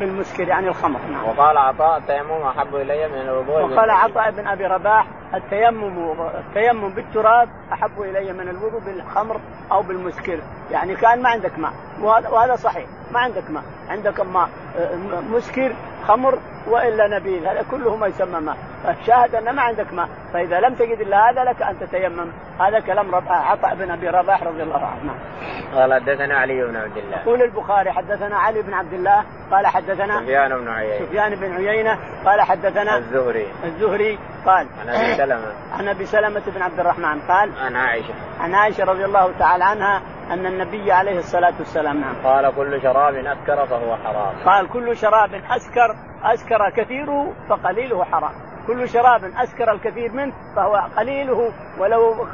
بالمسكر 0.00 0.48
يعني 0.48 0.68
الخمر. 0.68 1.00
نعم. 1.00 1.28
وقال 1.28 1.56
عطاء 1.56 1.98
التيمم 1.98 2.42
أحب 2.42 2.76
إلي 2.76 3.08
من 3.08 3.20
الوضوء 3.20 3.60
وقال 3.60 3.90
عطاء 3.90 4.30
بن 4.30 4.46
أبي 4.46 4.66
رباح 4.66 5.06
التيمم 5.34 6.12
التيمم 6.20 6.88
بالتراب 6.88 7.48
أحب 7.72 8.02
إلي 8.02 8.32
من 8.32 8.48
الوضوء 8.48 8.80
بالخمر 8.80 9.40
أو 9.72 9.82
بالمسكر. 9.82 10.40
يعني 10.70 10.96
كان 10.96 11.22
ما 11.22 11.28
عندك 11.28 11.58
ماء 11.58 11.72
وهذا 12.32 12.56
صحيح. 12.56 12.86
ما 13.12 13.20
عندك 13.20 13.50
ماء. 13.50 13.62
عندك 13.88 14.20
ماء 14.20 14.48
مسكر 15.30 15.72
خمر 16.06 16.38
وإلا 16.66 17.18
نبيذ 17.18 17.46
هذا 17.46 17.64
كله 17.70 17.96
ما 17.96 18.06
يسمى 18.06 18.40
ماء. 18.40 18.56
فالشاهد 18.84 19.34
أن 19.34 19.54
ما 19.54 19.62
عندك 19.62 19.92
ماء. 19.92 20.08
فإذا 20.32 20.60
لم 20.60 20.74
تجد 20.74 21.00
إلا 21.00 21.30
هذا 21.30 21.44
لك 21.44 21.62
أن 21.62 21.78
تتيمم. 21.78 22.32
هذا 22.60 22.80
كلام 22.80 23.14
عطاء 23.28 23.74
بن 23.74 23.90
أبي 23.90 24.08
رباح 24.08 24.42
رضي 24.42 24.62
الله 24.62 24.86
عنه. 24.86 25.14
قال 25.74 25.94
حدثنا 25.94 26.38
علي 26.38 26.66
بن 26.66 26.76
عبد 26.76 26.96
الله. 26.96 27.16
يقول 27.16 27.42
البخاري 27.42 27.92
حدثنا 27.92 28.36
علي 28.36 28.62
بن 28.62 28.74
عبد 28.74 28.92
الله. 28.92 29.24
قال 29.50 29.66
حدثنا 29.66 30.20
سفيان 30.20 30.58
بن 30.58 30.68
عيينة. 30.68 31.06
سفيان 31.06 31.34
بن 31.34 31.56
عيينة. 31.56 31.98
قال 32.24 32.40
حدثنا 32.40 32.96
الزهري. 32.96 33.46
الزهري. 33.64 34.18
قال 34.46 34.66
عن 34.80 34.88
أبي 34.88 35.14
سلمة. 35.14 35.52
عن 35.78 35.88
أبي 35.88 36.06
سلمة 36.06 36.42
بن 36.46 36.62
عبد 36.62 36.80
الرحمن. 36.80 37.20
قال 37.20 37.50
عن 37.58 37.76
عائشة. 37.76 38.14
عن 38.40 38.54
عائشة 38.54 38.84
رضي 38.84 39.04
الله 39.04 39.32
تعالى 39.38 39.64
عنها 39.64 40.02
أن 40.30 40.46
النبي 40.46 40.92
عليه 40.92 41.18
الصلاة 41.18 41.54
والسلام 41.58 42.00
نعم. 42.00 42.14
قال 42.24 42.54
كل 42.56 42.82
شراب 42.82 43.14
أسكر 43.14 43.66
فهو 43.66 43.96
حرام. 43.96 44.34
قال 44.46 44.68
كل 44.68 44.96
شراب 44.96 45.34
أسكر 45.50 45.96
أسكر 46.24 46.70
كثيره 46.70 47.32
فقليله 47.48 48.04
حرام. 48.04 48.32
كل 48.66 48.88
شراب 48.88 49.24
أسكر 49.24 49.72
الكثير 49.72 50.12
منه 50.12 50.32
فهو 50.56 50.88
قليله 50.96 51.52
ولو 51.78 52.26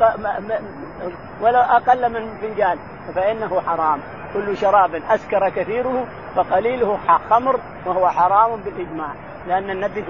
ولو 1.40 1.60
أقل 1.60 2.12
من 2.12 2.38
فنجان 2.38 2.78
فإنه 3.14 3.60
حرام. 3.60 4.00
كل 4.34 4.56
شراب 4.56 4.94
أسكر 4.94 5.48
كثيره 5.48 6.06
فقليله 6.36 6.98
خمر 7.30 7.60
وهو 7.86 8.08
حرام 8.08 8.60
بالإجماع. 8.60 9.12
لأن 9.48 9.70
النبي 9.70 10.04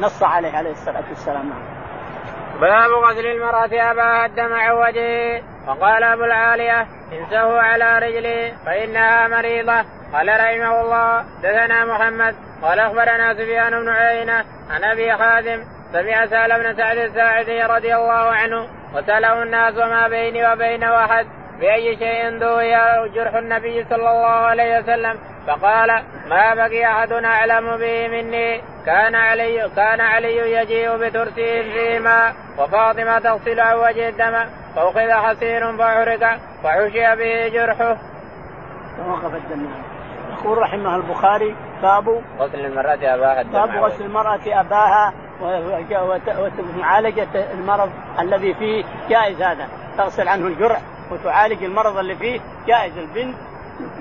نص 0.00 0.22
عليه 0.22 0.56
عليه 0.56 0.70
الصلاة 0.70 1.04
والسلام 1.08 1.50
باب 2.64 2.90
غسل 2.90 3.26
المرأة 3.26 3.90
أباها 3.90 4.26
الدمع 4.26 4.56
عن 4.56 4.70
وجهه. 4.70 5.42
وقال 5.68 6.02
أبو 6.02 6.24
العالية 6.24 6.86
انسه 7.12 7.60
على 7.60 7.98
رجلي 7.98 8.52
فإنها 8.66 9.28
مريضة. 9.28 9.84
قال 10.12 10.28
رحمه 10.28 10.80
الله 10.80 11.24
دثنا 11.42 11.84
محمد. 11.84 12.34
قال 12.62 12.80
أخبرنا 12.80 13.34
سفيان 13.34 13.70
بن 13.70 13.88
عيينة 13.88 14.44
عن 14.70 14.84
أبي 14.84 15.16
خادم 15.16 15.64
سمع 15.92 16.26
سهل 16.26 16.62
بن 16.62 16.76
سعد 16.76 16.96
الساعدي 16.96 17.62
رضي 17.62 17.94
الله 17.94 18.12
عنه 18.12 18.68
وسأله 18.94 19.42
الناس 19.42 19.74
وما 19.74 20.08
بيني 20.08 20.52
وبينه 20.52 21.04
أحد. 21.04 21.26
بأي 21.60 21.96
شيء 21.96 22.38
دوي 22.38 22.74
جرح 23.14 23.34
النبي 23.34 23.84
صلى 23.84 24.10
الله 24.10 24.36
عليه 24.50 24.78
وسلم؟ 24.78 25.18
فقال 25.46 26.02
ما 26.28 26.54
بقي 26.54 26.84
أحد 26.84 27.12
أعلم 27.12 27.76
به 27.76 28.08
مني. 28.08 28.62
كان 28.86 29.14
علي 29.14 29.70
كان 29.76 30.00
علي 30.00 30.52
يجيء 30.52 30.96
بترس 30.96 31.32
فيه 31.32 31.98
ماء 31.98 32.32
وفاطمة 32.58 33.18
تغسل 33.18 33.60
عن 33.60 33.76
وجه 33.76 34.08
الدم 34.08 34.44
فأخذ 34.76 35.10
حصير 35.10 35.76
فحرق 35.78 36.38
فحشي 36.62 37.16
به 37.16 37.48
جرحه. 37.48 37.96
توقف 38.96 39.34
الدم. 39.34 39.68
يقول 40.32 40.58
رحمه 40.58 40.96
البخاري 40.96 41.56
باب 41.82 42.22
غسل 42.38 42.66
المرأة 42.66 42.94
أباها 42.94 43.42
باب 43.42 43.70
غسل 43.84 44.04
المرأة 44.04 44.60
أباها 44.60 45.12
ومعالجة 46.76 47.52
المرض 47.52 47.90
الذي 48.20 48.54
فيه 48.54 48.84
جائز 49.08 49.42
هذا. 49.42 49.68
تغسل 49.98 50.28
عنه 50.28 50.46
الجرح. 50.46 50.80
وتعالج 51.10 51.64
المرض 51.64 51.96
اللي 51.96 52.16
فيه 52.16 52.40
جائز 52.66 52.98
البنت 52.98 53.36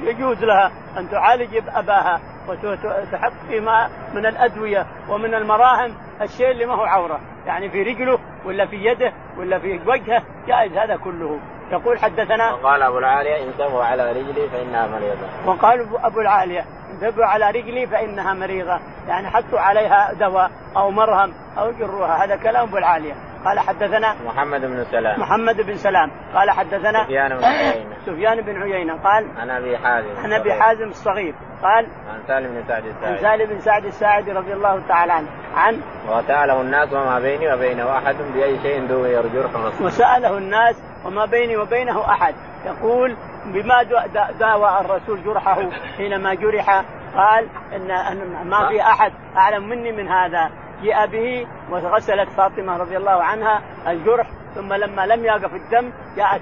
يجوز 0.02 0.44
لها 0.44 0.72
أن 0.98 1.10
تعالج 1.10 1.62
أباها 1.76 2.20
وتحط 2.48 3.34
في 3.48 3.60
ما 3.60 3.90
من 4.14 4.26
الأدوية 4.26 4.86
ومن 5.10 5.34
المراهم 5.34 5.96
الشيء 6.22 6.52
اللي 6.52 6.66
ما 6.66 6.74
هو 6.74 6.84
عورة 6.84 7.20
يعني 7.46 7.70
في 7.70 7.84
رجله 7.84 8.20
ولا 8.46 8.66
في 8.66 8.76
يده 8.86 9.14
ولا 9.38 9.60
في 9.60 9.80
وجهه 9.88 10.24
جائز 10.48 10.78
هذا 10.78 10.96
كله. 10.96 11.40
يقول 11.72 12.00
حدثنا 12.00 12.54
وقال 12.54 12.82
أبو 12.82 12.98
العالية 12.98 13.44
انتبهوا 13.44 13.84
على 13.84 14.12
رجلي 14.12 14.50
فإنها 14.50 14.88
مريضة. 14.88 15.28
وقال 15.46 15.88
أبو 16.04 16.22
العالية 16.22 16.66
انتبهوا 16.94 17.26
على 17.26 17.50
رجلي 17.50 17.88
فإنها 17.88 18.34
مريضة 18.34 18.80
يعني 19.08 19.30
حطوا 19.30 19.60
عليها 19.60 20.14
دواء 20.14 20.52
أو 20.78 20.92
مرهم 20.92 21.34
أو 21.58 21.72
جروها 21.72 22.26
هذا 22.26 22.36
كلام 22.36 22.68
أبو 22.68 22.78
العالية. 22.78 23.14
قال 23.46 23.60
حدثنا 23.60 24.16
محمد 24.26 24.62
بن 24.62 24.84
سلام. 24.84 25.20
محمد 25.20 25.62
بن 25.62 25.74
سلام. 25.74 26.12
قال 26.36 26.52
حدثنا 26.52 27.04
سفيان 27.04 27.38
بن 27.38 27.44
عيينة. 27.44 27.96
سفيان 28.06 28.42
بن 28.42 28.62
عيينة 28.62 28.94
قال 28.94 29.28
عن 29.38 29.50
أبي 29.50 29.78
حازم 29.78 30.18
عن 30.18 30.34
أبي 30.34 30.54
حازم 30.54 30.88
الصغير. 30.88 31.36
قال 31.64 31.88
عن 32.10 32.22
سالم 32.28 32.54
بن 32.54 32.64
سعد 32.68 32.86
الساعدي. 32.86 33.16
عن 33.16 33.18
سالم 33.18 33.50
بن 33.50 33.60
سعد 33.60 33.86
الساعدي 33.86 34.32
رضي 34.32 34.54
الله 34.54 34.88
تعالى 34.88 35.14
عنه. 35.14 35.28
عن 35.56 35.82
وسأله 36.10 36.62
الناس 36.62 36.94
وما 36.94 37.20
بيني 37.20 37.54
وبينه 37.54 37.98
أحد 37.98 38.16
بأي 38.34 38.60
شيء 38.62 38.88
دوي 38.88 39.20
الجرح 39.20 39.52
وسأله 39.82 40.38
الناس 40.38 40.84
وما 41.06 41.26
بيني 41.26 41.58
وبينه 41.58 42.02
أحد. 42.12 42.36
يقول 42.66 43.16
بما 43.46 43.84
داوى 44.40 44.80
الرسول 44.80 45.24
جرحه 45.24 45.70
حينما 45.98 46.34
جرح؟ 46.34 46.84
قال 47.16 47.48
إن 47.76 47.88
ما 48.50 48.70
في 48.70 48.82
أحد 48.82 49.12
أعلم 49.38 49.70
مني 49.70 49.92
من 49.92 50.08
هذا. 50.08 50.50
جيء 50.84 51.06
به 51.06 51.48
وغسلت 51.70 52.30
فاطمة 52.30 52.78
رضي 52.78 52.98
الله 52.98 53.24
عنها 53.24 53.62
الجرح 53.88 54.28
ثم 54.56 54.74
لما 54.74 55.06
لم 55.06 55.26
يقف 55.26 55.54
الدم 55.54 55.92
جاءت 56.16 56.42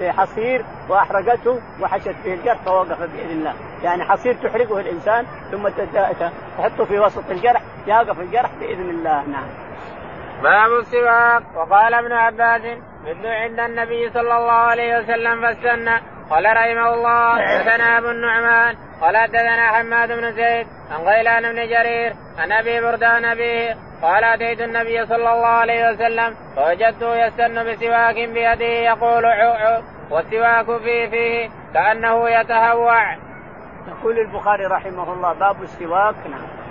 بحصير 0.00 0.64
وأحرقته 0.88 1.60
وحشت 1.80 2.14
به 2.24 2.34
الجرح 2.34 2.58
فوقف 2.64 3.00
بإذن 3.00 3.30
الله، 3.30 3.54
يعني 3.82 4.04
حصير 4.04 4.34
تحرقه 4.34 4.80
الإنسان 4.80 5.26
ثم 5.50 5.68
تحطه 6.58 6.84
في 6.84 6.98
وسط 6.98 7.30
الجرح 7.30 7.62
يقف 7.86 8.20
الجرح 8.20 8.50
بإذن 8.60 8.90
الله، 8.90 9.22
نعم. 9.22 9.46
باب 10.42 10.78
السواك. 10.80 11.42
وقال 11.56 11.94
ابن 11.94 12.12
عباس 12.12 12.62
مثل 13.04 13.26
عند 13.26 13.60
النبي 13.60 14.10
صلى 14.10 14.36
الله 14.36 14.52
عليه 14.52 14.98
وسلم 14.98 15.40
فاستنى 15.40 16.00
قال 16.32 16.44
رحمه 16.44 16.94
الله 16.94 17.46
حدثنا 17.46 17.98
أبو 17.98 18.10
النعمان 18.10 18.76
قال 19.00 19.16
حدثنا 19.16 19.72
حماد 19.72 20.08
بن 20.08 20.32
زيد 20.32 20.66
عن 20.90 21.00
غيلان 21.00 21.42
بن 21.42 21.68
جرير 21.68 22.12
عن 22.38 22.52
أبي 22.52 22.80
بردان 22.80 23.24
ابيه 23.24 23.76
قال 24.02 24.24
أتيت 24.24 24.60
النبي 24.60 25.06
صلى 25.06 25.32
الله 25.32 25.46
عليه 25.46 25.90
وسلم 25.90 26.36
فوجدته 26.56 27.16
يستن 27.16 27.64
بسواك 27.64 28.14
بيده 28.14 28.64
يقول 28.64 29.26
عو 29.26 29.82
والسواك 30.10 30.66
فيه 30.66 31.10
فيه 31.10 31.50
كأنه 31.74 32.30
يتهوع. 32.30 33.12
يقول 33.88 34.18
البخاري 34.18 34.64
رحمه 34.66 35.12
الله 35.12 35.32
باب 35.32 35.62
السواك 35.62 36.14
نعم. 36.30 36.61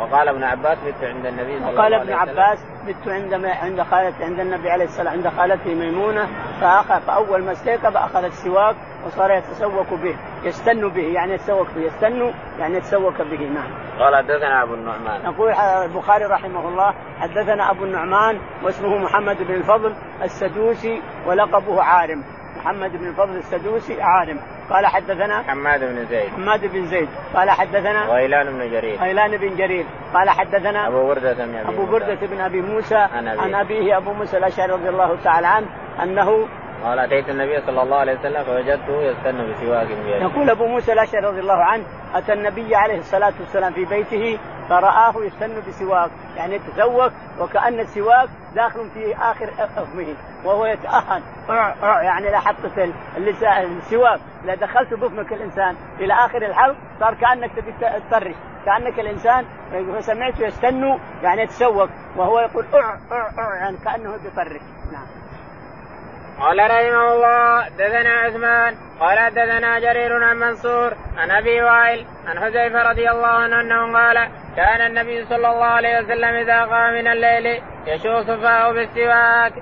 وقال 0.00 0.28
ابن 0.28 0.44
عباس 0.44 0.78
بت 0.78 1.04
عند 1.04 1.26
النبي 1.26 1.58
صلى 1.58 1.68
الله 1.68 1.80
وقال 1.80 1.94
عليه 1.94 1.96
ابن 1.96 2.12
وسلم 2.12 2.40
عباس 2.40 2.58
بت 2.86 3.08
عند 3.08 3.44
عند 3.44 3.82
خالته 3.82 4.24
عند 4.24 4.40
النبي 4.40 4.70
عليه 4.70 4.84
السلام 4.84 5.12
عند 5.12 5.28
خالته 5.28 5.74
ميمونة 5.74 6.26
فأخذ 6.60 7.00
فأول 7.00 7.44
ما 7.44 7.52
استيقظ 7.52 7.96
أخذ 7.96 8.24
السواك 8.24 8.76
وصار 9.06 9.30
يتسوق 9.30 9.94
به 9.94 10.16
يستن 10.44 10.88
به 10.88 11.02
يعني 11.02 11.32
يتسوق 11.32 11.66
به 11.74 11.80
يستن 11.80 12.32
يعني 12.58 12.76
يتسوق 12.76 13.22
به 13.22 13.38
نعم. 13.38 13.70
قال 13.98 14.16
حدثنا 14.16 14.62
أبو 14.62 14.74
النعمان. 14.74 15.20
يقول 15.24 15.50
البخاري 15.84 16.24
رحمه 16.24 16.68
الله 16.68 16.94
حدثنا 17.18 17.70
أبو 17.70 17.84
النعمان 17.84 18.40
واسمه 18.62 18.98
محمد 18.98 19.36
بن 19.42 19.54
الفضل 19.54 19.94
السدوسي 20.22 21.02
ولقبه 21.26 21.82
عارم 21.82 22.24
محمد 22.60 22.92
بن 22.96 23.06
الفضل 23.06 23.36
السدوسي 23.36 24.02
عارم. 24.02 24.40
قال 24.70 24.86
حدثنا 24.86 25.42
حماد 25.42 25.80
بن 25.80 26.06
زيد. 26.06 26.28
حماد 26.28 26.72
بن 26.72 26.86
زيد. 26.86 27.08
قال 27.34 27.50
حدثنا 27.50 28.04
غيلان 28.04 28.46
بن 28.46 28.70
جرير. 28.70 29.00
غيلان 29.00 29.36
بن 29.36 29.56
جرير. 29.56 29.84
قال 30.14 30.30
حدثنا 30.30 30.88
أبو 30.88 31.06
بردة 31.06 31.32
بن 31.32 31.54
أبي 31.56 31.68
أبو 31.68 31.86
بردة 31.86 32.26
بن 32.26 32.40
أبي 32.40 32.60
موسى 32.60 32.96
عن, 32.96 33.28
أبيه. 33.28 33.40
عن 33.42 33.54
أبيه 33.54 33.96
أبو 33.96 34.12
موسى 34.12 34.36
الأشعري 34.36 34.72
رضي 34.72 34.88
الله 34.88 35.16
تعالى 35.24 35.46
عنه 35.46 35.66
أنه 36.02 36.48
قال 36.84 36.98
أتيت 36.98 37.28
النبي 37.28 37.60
صلى 37.66 37.82
الله 37.82 37.96
عليه 37.96 38.18
وسلم 38.18 38.44
فوجدته 38.44 39.02
يستن 39.02 39.52
بسواك 39.52 39.86
بيده. 39.86 40.16
يقول 40.16 40.50
أبو 40.50 40.66
موسى 40.66 40.92
الأشعري 40.92 41.26
رضي 41.26 41.40
الله 41.40 41.64
عنه 41.64 41.84
أتى 42.14 42.32
النبي 42.32 42.76
عليه 42.76 42.98
الصلاة 42.98 43.32
والسلام 43.40 43.72
في 43.72 43.84
بيته 43.84 44.38
فرآه 44.70 45.14
يستن 45.16 45.60
بسواك 45.68 46.10
يعني 46.36 46.54
يتسوق 46.54 47.12
وكأن 47.40 47.80
السواك 47.80 48.28
داخل 48.54 48.90
في 48.90 49.16
آخر 49.16 49.50
أفمه 49.58 50.14
وهو 50.44 50.66
يتأهن 50.66 51.22
يعني 52.02 52.30
لاحظت 52.30 52.78
السواك. 53.58 54.20
إذا 54.44 54.54
دخلت 54.54 54.94
بفمك 54.94 55.32
الإنسان 55.32 55.76
إلى 56.00 56.14
آخر 56.14 56.46
الحلق 56.46 56.76
صار 57.00 57.14
كأنك 57.14 57.50
تبي 57.56 57.72
تطرش 57.72 58.34
كأنك 58.66 59.00
الإنسان 59.00 59.44
فسمعته 59.98 60.46
يستن 60.46 60.98
يعني 61.22 61.42
يتسوق 61.42 61.88
وهو 62.16 62.40
يقول 62.40 62.64
أع 62.74 62.98
أع 63.12 63.30
أع 63.38 63.54
يعني 63.56 63.76
كأنه 63.76 64.16
بيطرش 64.16 64.62
نعم. 64.92 65.19
قال 66.40 66.58
رحمه 66.58 67.12
الله 67.12 67.68
دثنا 67.68 68.10
عثمان 68.10 68.74
قال 69.00 69.30
دثنا 69.30 69.78
جرير 69.78 70.24
عن 70.24 70.36
منصور 70.36 70.94
عن 71.16 71.30
أبي 71.30 71.62
وائل 71.62 72.06
عن 72.26 72.38
حذيفة 72.38 72.90
رضي 72.90 73.10
الله 73.10 73.26
عنه 73.26 73.60
أنه 73.60 73.98
قال 73.98 74.28
كان 74.56 74.86
النبي 74.86 75.24
صلى 75.24 75.50
الله 75.50 75.64
عليه 75.64 75.98
وسلم 75.98 76.34
إذا 76.34 76.64
قام 76.64 76.94
من 76.94 77.06
الليل 77.06 77.62
يشوص 77.86 78.26
فاه 78.26 78.72
بالسواك. 78.72 79.52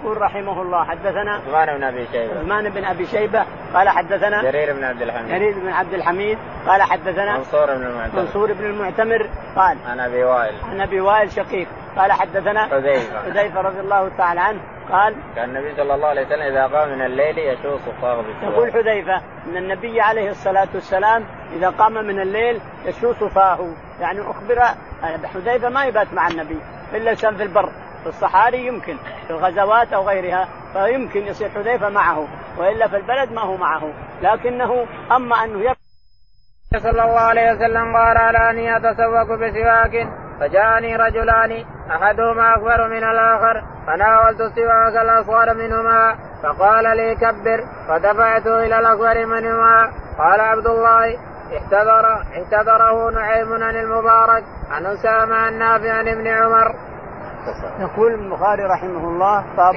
يقول 0.00 0.22
رحمه 0.22 0.62
الله 0.62 0.84
حدثنا 0.84 1.34
عثمان 1.34 1.76
بن 1.76 1.84
أبي 1.84 2.06
شيبة. 2.12 2.38
عثمان 2.40 2.70
بن 2.70 2.84
أبي 2.84 3.06
شيبة 3.06 3.44
قال 3.74 3.88
حدثنا 3.88 4.42
جرير 4.42 4.72
بن 4.72 4.84
عبد 4.84 5.02
الحميد. 5.02 5.28
جرير 5.28 5.54
بن 5.58 5.68
عبد 5.68 5.94
الحميد 5.94 6.38
قال 6.66 6.82
حدثنا 6.82 7.36
منصور 7.36 7.66
بن 7.66 7.86
المعتمر. 7.86 8.20
منصور 8.20 8.52
بن 8.52 8.64
المعتمر 8.64 9.28
قال 9.56 9.78
عن 9.88 10.00
أبي 10.00 10.24
وائل. 10.24 10.54
عن 10.70 10.80
أبي 10.80 11.00
وائل 11.00 11.30
شقيق 11.30 11.68
قال 11.96 12.12
حدثنا 12.12 12.66
حذيفة. 12.66 13.22
حذيفة 13.22 13.60
رضي 13.60 13.80
الله 13.80 14.08
تعالى 14.18 14.40
عنه. 14.40 14.60
قال 14.92 15.16
كان 15.36 15.48
النبي 15.56 15.74
صلى 15.76 15.94
الله 15.94 16.08
عليه 16.08 16.26
وسلم 16.26 16.42
إذا 16.42 16.66
قام 16.66 16.88
من 16.88 17.02
الليل 17.06 17.38
يشوص 17.38 17.80
فاه 18.02 18.16
بالسواك. 18.22 18.52
يقول 18.52 18.72
حذيفة 18.72 19.16
إن 19.46 19.56
النبي 19.56 20.00
عليه 20.00 20.30
الصلاة 20.30 20.68
والسلام 20.74 21.24
إذا 21.56 21.70
قام 21.70 21.92
من 21.92 22.20
الليل 22.20 22.60
يشوص 22.84 23.24
فاه 23.24 23.58
يعني 24.00 24.20
أخبر 24.20 24.62
حذيفة 25.34 25.68
ما 25.68 25.84
يبات 25.84 26.12
مع 26.12 26.28
النبي 26.28 26.58
إلا 26.94 27.14
كان 27.14 27.36
في 27.36 27.42
البر 27.42 27.70
في 28.02 28.06
الصحاري 28.06 28.66
يمكن 28.66 28.96
في 29.26 29.30
الغزوات 29.30 29.92
أو 29.92 30.08
غيرها 30.08 30.48
فيمكن 30.72 31.20
يصير 31.26 31.48
حذيفة 31.48 31.88
معه 31.88 32.28
وإلا 32.58 32.88
في 32.88 32.96
البلد 32.96 33.32
ما 33.32 33.40
هو 33.42 33.56
معه 33.56 33.92
لكنه 34.22 34.86
أما 35.16 35.44
أنه 35.44 35.60
يبقى 35.60 35.76
صلى 36.78 36.90
الله 36.90 37.20
عليه 37.20 37.52
وسلم 37.52 37.96
قال 37.96 38.16
على 38.16 38.50
اني 38.50 38.76
اتسوق 38.76 39.34
بسواك 39.34 40.08
فجاءني 40.40 40.96
رجلان 40.96 41.64
أحدهما 41.90 42.54
أكبر 42.54 42.88
من 42.88 43.04
الآخر 43.04 43.62
فناولت 43.86 44.40
السواك 44.40 44.96
الأصغر 45.02 45.54
منهما 45.54 46.14
فقال 46.42 46.96
لي 46.96 47.14
كبر 47.14 47.64
فدفعته 47.88 48.66
إلى 48.66 48.78
الأكبر 48.78 49.26
منهما 49.26 49.90
قال 50.18 50.40
عبد 50.40 50.66
الله 50.66 51.16
احتضر 51.56 52.14
احتضره 52.14 53.10
نعيم 53.10 53.52
عن 53.52 53.76
المبارك 53.76 54.44
عن 54.70 54.86
أسامة 54.86 55.34
عن 55.34 55.58
نافع 55.58 55.92
عن 55.92 56.08
ابن 56.08 56.26
عمر. 56.26 56.74
يقول 57.78 58.14
البخاري 58.14 58.62
رحمه 58.62 59.08
الله 59.08 59.44
باب 59.56 59.74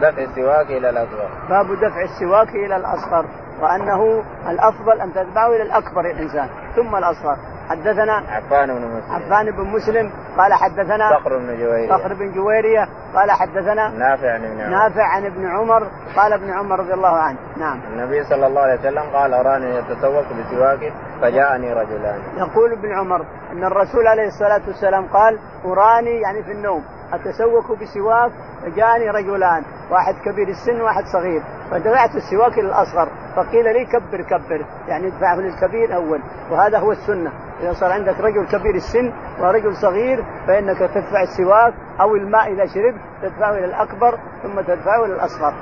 دفع 0.00 0.22
السواك 0.22 0.66
إلى 0.66 0.90
الاصغر. 0.90 1.28
باب 1.48 1.66
دفع 1.66 2.02
السواك 2.02 2.48
إلى 2.48 2.76
الأصغر 2.76 3.24
وأنه 3.62 4.22
الأفضل 4.48 5.00
أن 5.00 5.12
تتبعه 5.12 5.48
إلى 5.48 5.62
الأكبر 5.62 6.00
الإنسان 6.00 6.48
ثم 6.76 6.96
الأصغر. 6.96 7.36
حدثنا 7.70 8.12
عفان 8.12 8.66
بن 8.66 8.84
مسلم. 8.84 9.12
عفان 9.12 9.50
بن 9.50 9.64
مسلم 9.64 10.12
قال 10.36 10.54
حدثنا 10.54 11.18
صخر 11.18 11.38
بن 11.38 11.58
جويرية. 11.58 11.88
صخر 11.88 12.14
بن 12.14 12.32
جويرية 12.32 12.88
قال 13.14 13.30
حدثنا 13.30 13.88
نافع 13.88 14.32
عن 14.32 14.44
ابن 14.44 14.60
عمر. 14.60 14.70
نافع 14.70 15.04
عن 15.04 15.26
ابن 15.26 15.46
عمر 15.46 15.86
قال 16.16 16.32
ابن 16.32 16.50
عمر 16.50 16.80
رضي 16.80 16.94
الله 16.94 17.16
عنه. 17.16 17.38
نعم. 17.56 17.80
النبي 17.92 18.24
صلى 18.24 18.46
الله 18.46 18.60
عليه 18.60 18.80
وسلم 18.80 19.02
قال 19.12 19.34
أراني 19.34 19.76
يتسوق 19.76 20.24
بسواك 20.32 20.92
فجاءني 21.22 21.72
رجلان. 21.72 22.20
يقول 22.36 22.72
ابن 22.72 22.92
عمر 22.92 23.26
أن 23.52 23.64
الرسول 23.64 24.06
عليه 24.06 24.26
الصلاة 24.26 24.62
والسلام 24.66 25.06
قال 25.06 25.38
أراني 25.64 26.20
يعني 26.20 26.42
في 26.42 26.52
النوم. 26.52 26.84
اتسوق 27.12 27.72
بسواك 27.72 28.32
فجاءني 28.62 29.10
رجلان 29.10 29.62
واحد 29.90 30.14
كبير 30.24 30.48
السن 30.48 30.80
واحد 30.80 31.04
صغير. 31.04 31.42
فدفعت 31.70 32.16
السواك 32.16 32.58
للاصغر 32.58 33.08
فقيل 33.36 33.64
لي 33.64 33.84
كبر 33.84 34.22
كبر. 34.22 34.66
يعني 34.88 35.06
ادفعه 35.06 35.36
للكبير 35.36 35.94
أول. 35.94 36.20
وهذا 36.50 36.78
هو 36.78 36.92
السنة. 36.92 37.32
إذا 37.60 37.72
صار 37.72 37.92
عندك 37.92 38.20
رجل 38.20 38.46
كبير 38.46 38.74
السن 38.74 39.12
ورجل 39.40 39.76
صغير 39.76 40.24
فإنك 40.46 40.78
تدفع 40.78 41.22
السواك 41.22 41.74
أو 42.00 42.14
الماء 42.16 42.52
إذا 42.52 42.66
شربت 42.66 43.00
تدفعه 43.22 43.50
إلى 43.50 43.64
الأكبر 43.64 44.18
ثم 44.42 44.60
تدفعه 44.60 45.04
إلى 45.04 45.14
الأصغر. 45.14 45.54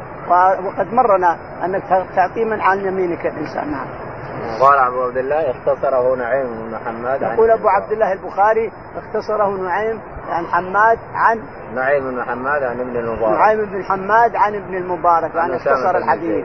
وقد 0.66 0.92
مرنا 0.92 1.36
أنك 1.64 1.82
تعطيه 2.16 2.44
من 2.44 2.60
عن 2.60 2.78
يمينك 2.78 3.26
الانسان 3.26 3.70
نعم. 3.70 4.07
قال 4.60 4.78
أبو 4.78 5.02
عبد 5.02 5.16
الله 5.16 5.50
اختصره 5.50 6.16
نعيم 6.16 6.46
بن 6.46 6.78
حماد 6.86 7.22
يقول 7.22 7.50
أبو 7.50 7.68
عبد 7.68 7.92
الله 7.92 8.12
البخاري 8.12 8.72
اختصره 8.96 9.48
نعيم 9.48 10.00
عن 10.28 10.46
حماد 10.46 10.98
عن 11.14 11.42
نعيم 11.74 12.10
بن 12.10 12.22
حماد 12.22 12.62
عن 12.62 12.80
ابن 12.80 12.96
المبارك. 12.96 13.38
نعيم 13.38 13.64
بن 13.64 13.84
حماد 13.84 14.36
عن 14.36 14.54
ابن 14.54 14.74
المبارك 14.74 15.34
يعني 15.34 15.56
اختصر 15.56 15.96
الحديث. 15.96 16.44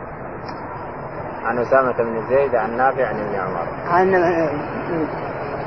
عن 1.44 1.58
أسامة 1.60 1.98
بن 1.98 2.28
زيد 2.30 2.56
عن 2.56 2.78
نافع 2.78 3.08
عن 3.08 3.20
ابن 3.20 3.36
عمر. 3.36 3.68
عن 3.88 4.12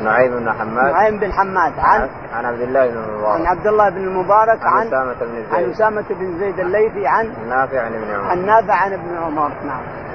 نعيم 0.05 0.39
بن 0.39 0.53
حماد. 0.53 0.93
نعيم 0.93 1.19
بن 1.19 1.33
حماد 1.33 1.73
عن 1.79 2.09
عن 2.33 2.45
عبد 2.45 2.61
الله 2.61 2.87
بن 2.87 2.99
المبارك. 2.99 3.41
عن 3.41 3.47
عبد 3.47 3.67
الله 3.67 3.91
بن 3.91 3.97
المبارك 3.97 4.59
عن 4.63 4.77
عن 4.77 4.87
أسامة 4.87 5.15
بن 5.21 5.35
زيد. 5.35 5.55
عن 5.55 5.71
أسامة 5.71 6.05
بن 6.11 6.39
زيد 6.39 6.61
الليثي 6.61 7.07
عن 7.07 7.49
نافع 7.49 7.81
عن 7.81 7.95
ابن 7.95 8.15
عمر. 8.15 8.31
عن 8.31 8.47
نافع 8.47 8.75
عن 8.75 8.93
ابن 8.93 9.17
عمر 9.17 9.49
نعم. 9.67 10.06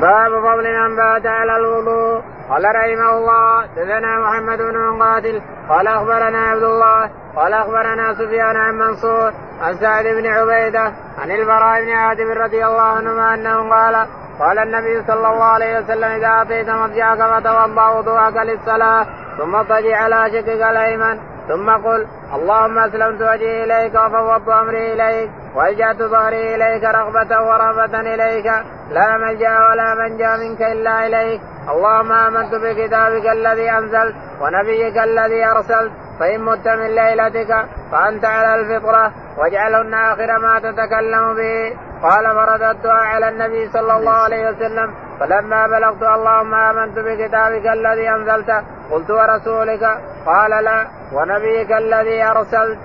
باب 0.00 0.32
فضل 0.42 0.66
من 0.80 0.96
بات 0.96 1.26
على 1.26 1.56
الوضوء. 1.56 2.22
قال 2.48 2.64
رحمه 2.64 3.10
الله 3.18 3.66
دثنا 3.76 4.18
محمد 4.18 4.58
بن 4.58 4.78
مقاتل 4.78 5.42
قال 5.68 5.86
أخبرنا 5.86 6.38
عبد 6.38 6.62
الله 6.62 7.10
قال 7.36 7.52
أخبرنا 7.52 8.14
سفيان 8.14 8.56
عن 8.56 8.74
منصور 8.74 9.32
عن 9.62 9.74
سعد 9.74 10.04
بن 10.04 10.26
عبيدة 10.26 10.92
عن 11.18 11.30
البراء 11.30 11.84
بن 11.84 11.90
عاتب 11.90 12.28
رضي 12.44 12.66
الله 12.66 12.82
عنهما 12.82 13.34
أنه 13.34 13.70
قال 13.70 14.06
قال 14.38 14.58
النبي 14.58 15.02
صلى 15.02 15.28
الله 15.28 15.44
عليه 15.44 15.78
وسلم 15.78 16.04
إذا 16.04 16.42
أتيت 16.42 16.70
مضجعك 16.70 17.18
فتوضأ 17.18 17.88
وضوءك 17.88 18.36
للصلاة 18.36 19.06
ثم 19.38 19.54
اضطجع 19.54 19.96
على 19.96 20.30
شقك 20.32 20.62
الأيمن 20.70 21.18
ثم 21.48 21.70
قل 21.70 22.06
اللهم 22.34 22.78
أسلمت 22.78 23.22
وجهي 23.22 23.64
إليك 23.64 23.94
وفوضت 23.94 24.48
أمري 24.48 24.92
إليك. 24.92 25.30
والجات 25.54 25.96
ظهري 25.96 26.54
إليك 26.54 26.84
رغبة 26.84 27.42
ورهبة 27.42 28.00
إليك. 28.00 28.46
لا 28.90 29.16
ملجأ 29.16 29.68
ولا 29.70 29.94
منجأ 29.94 30.36
منك 30.36 30.62
إلا 30.62 31.06
إليك. 31.06 31.40
اللهم 31.68 32.12
آمنت 32.12 32.54
بكتابك 32.54 33.26
الذي 33.26 33.70
أنزلت 33.70 34.14
ونبيك 34.40 34.98
الذي 34.98 35.44
أرسلت. 35.44 35.92
فإن 36.20 36.40
مت 36.40 36.68
من 36.68 36.86
ليلتك 36.86 37.66
فأنت 37.92 38.24
على 38.24 38.54
الفطرة. 38.54 39.12
واجعلهن 39.38 39.94
اخر 39.94 40.38
ما 40.38 40.58
تتكلم 40.58 41.34
به. 41.34 41.76
قال 42.02 42.24
فرددتها 42.34 42.92
على 42.92 43.28
النبي 43.28 43.68
صلى 43.68 43.96
الله 43.96 44.12
عليه 44.12 44.50
وسلم. 44.50 44.94
فلما 45.20 45.66
بلغت 45.66 46.02
اللهم 46.02 46.54
آمنت 46.54 46.98
بكتابك 46.98 47.66
الذي 47.66 48.10
أنزلت. 48.10 48.64
قلت 48.90 49.10
ورسولك؟ 49.10 49.84
قال 50.26 50.64
لا. 50.64 50.86
ونبيك 51.12 51.72
الذي 51.72 52.22
أرسلت. 52.22 52.78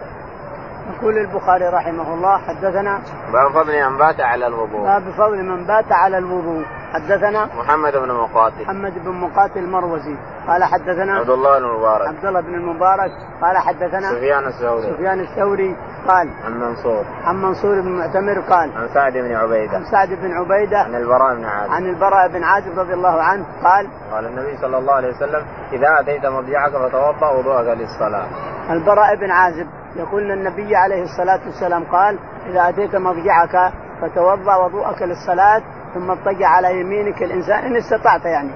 يقول 0.95 1.17
البخاري 1.17 1.65
رحمه 1.65 2.13
الله 2.13 2.38
حدثنا 2.38 3.00
باب 3.34 3.63
فضل 3.63 3.89
من 3.89 3.97
بات 3.97 4.21
على 4.21 4.47
الوضوء. 4.47 4.82
باب 4.82 5.04
فضل 5.17 5.43
من 5.43 5.65
بات 5.65 5.91
على 5.91 6.17
الوضوء، 6.17 6.65
حدثنا 6.93 7.45
محمد 7.45 7.93
بن 7.97 8.12
مقاتل. 8.12 8.62
محمد 8.62 8.93
بن 9.06 9.12
مقاتل 9.12 9.60
المروزي. 9.60 10.17
قال 10.47 10.63
حدثنا 10.63 11.13
عبد 11.15 11.30
الله 11.30 11.60
بن 11.60 11.65
المبارك 11.65 12.08
عبد 12.08 12.26
الله 12.26 12.41
بن 12.41 12.56
المبارك. 12.56 13.12
قال 13.41 13.58
حدثنا 13.58 14.12
سفيان 14.12 14.47
الثوري. 14.47 14.93
سفيان 14.93 15.19
الثوري. 15.19 15.76
قال 16.08 16.29
عن 16.46 16.60
منصور. 16.60 17.06
عن 17.23 17.42
منصور 17.42 17.81
بن 17.81 17.92
معتمر 17.98 18.40
قال 18.40 18.77
عن 18.77 18.88
سعد 18.94 19.13
بن 19.13 19.35
عبيدة. 19.35 19.77
عن 19.77 19.83
سعد 19.92 20.10
بن 20.10 20.31
عبيدة. 20.31 20.79
عن 20.79 20.96
البراء 20.96 21.35
بن 21.35 21.46
عازب. 21.46 21.71
عن 21.71 21.85
البراء 21.85 22.27
بن 22.27 22.44
عازب 22.44 22.79
رضي 22.79 22.94
الله 22.94 23.21
عنه. 23.21 23.46
قال 23.63 23.88
قال 24.12 24.25
النبي 24.25 24.58
صلى 24.58 24.77
الله 24.77 24.94
عليه 24.94 25.10
وسلم 25.10 25.46
إذا 25.73 26.00
أتيت 26.00 26.25
مضجعك 26.25 26.71
فتوضأ 26.71 27.29
وضوءك 27.29 27.77
للصلاة. 27.77 28.27
البراء 28.69 29.15
بن 29.15 29.31
عازب. 29.31 29.67
يقول 29.98 30.31
النبي 30.31 30.75
عليه 30.75 31.04
الصلاة 31.04 31.39
والسلام 31.45 31.83
قال 31.83 32.19
إذا 32.50 32.69
أتيت 32.69 32.95
مضجعك 32.95 33.73
فتوضأ 34.02 34.56
وضوءك 34.56 35.02
للصلاة 35.02 35.62
ثم 35.93 36.12
اضطجع 36.12 36.48
على 36.48 36.79
يمينك 36.79 37.23
الإنسان 37.23 37.65
إن 37.65 37.75
استطعت 37.75 38.25
يعني. 38.25 38.52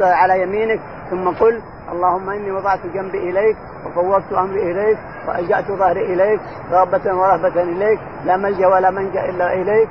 على 0.00 0.42
يمينك 0.42 0.80
ثم 1.10 1.28
قل 1.28 1.62
اللهم 1.92 2.30
إني 2.30 2.52
وضعت 2.52 2.86
جنبي 2.86 3.30
إليك 3.30 3.56
وفوضت 3.86 4.32
أمري 4.32 4.72
إليك 4.72 4.98
والجات 5.28 5.64
ظهري 5.72 6.14
إليك 6.14 6.40
رغبة 6.72 7.14
ورهبة 7.14 7.62
إليك 7.62 8.00
لا 8.24 8.36
ملجا 8.36 8.66
ولا 8.66 8.90
منجأ 8.90 9.28
إلا 9.28 9.54
إليك 9.54 9.88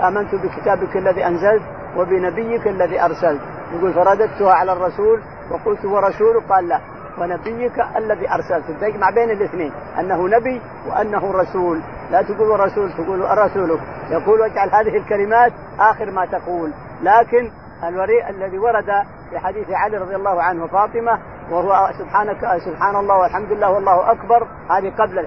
آمنت 0.00 0.34
بكتابك 0.34 0.96
الذي 0.96 1.26
أنزلت 1.26 1.62
وبنبيك 1.96 2.68
الذي 2.68 3.02
أرسلت. 3.04 3.40
يقول 3.72 3.92
فرددتها 3.92 4.52
على 4.52 4.72
الرسول 4.72 5.20
وقلت 5.50 5.84
ورسوله 5.84 6.40
قال 6.48 6.68
لا. 6.68 6.80
ونبيك 7.18 7.78
الذي 7.96 8.30
أرسلت. 8.30 8.80
تجمع 8.80 9.10
بين 9.10 9.30
الاثنين؟ 9.30 9.72
أنه 9.98 10.28
نبي 10.28 10.62
وأنه 10.88 11.32
رسول. 11.32 11.82
لا 12.10 12.22
تقول 12.22 12.60
رسول 12.60 12.92
تقول 12.92 13.38
رسولك. 13.38 13.80
يقول 14.10 14.40
واجعل 14.40 14.68
هذه 14.68 14.96
الكلمات 14.96 15.52
آخر 15.80 16.10
ما 16.10 16.26
تقول. 16.26 16.72
لكن 17.02 17.50
الوري 17.84 18.28
الذي 18.30 18.58
ورد 18.58 19.04
في 19.30 19.38
حديث 19.38 19.70
علي 19.70 19.96
رضي 19.98 20.16
الله 20.16 20.42
عنه 20.42 20.64
وفاطمة 20.64 21.18
وهو 21.50 21.90
سبحانك 21.98 22.58
سبحان 22.64 22.96
الله 22.96 23.18
والحمد 23.18 23.52
لله 23.52 23.70
والله 23.70 24.10
أكبر 24.10 24.46
هذه 24.70 24.92
قبل. 24.98 25.26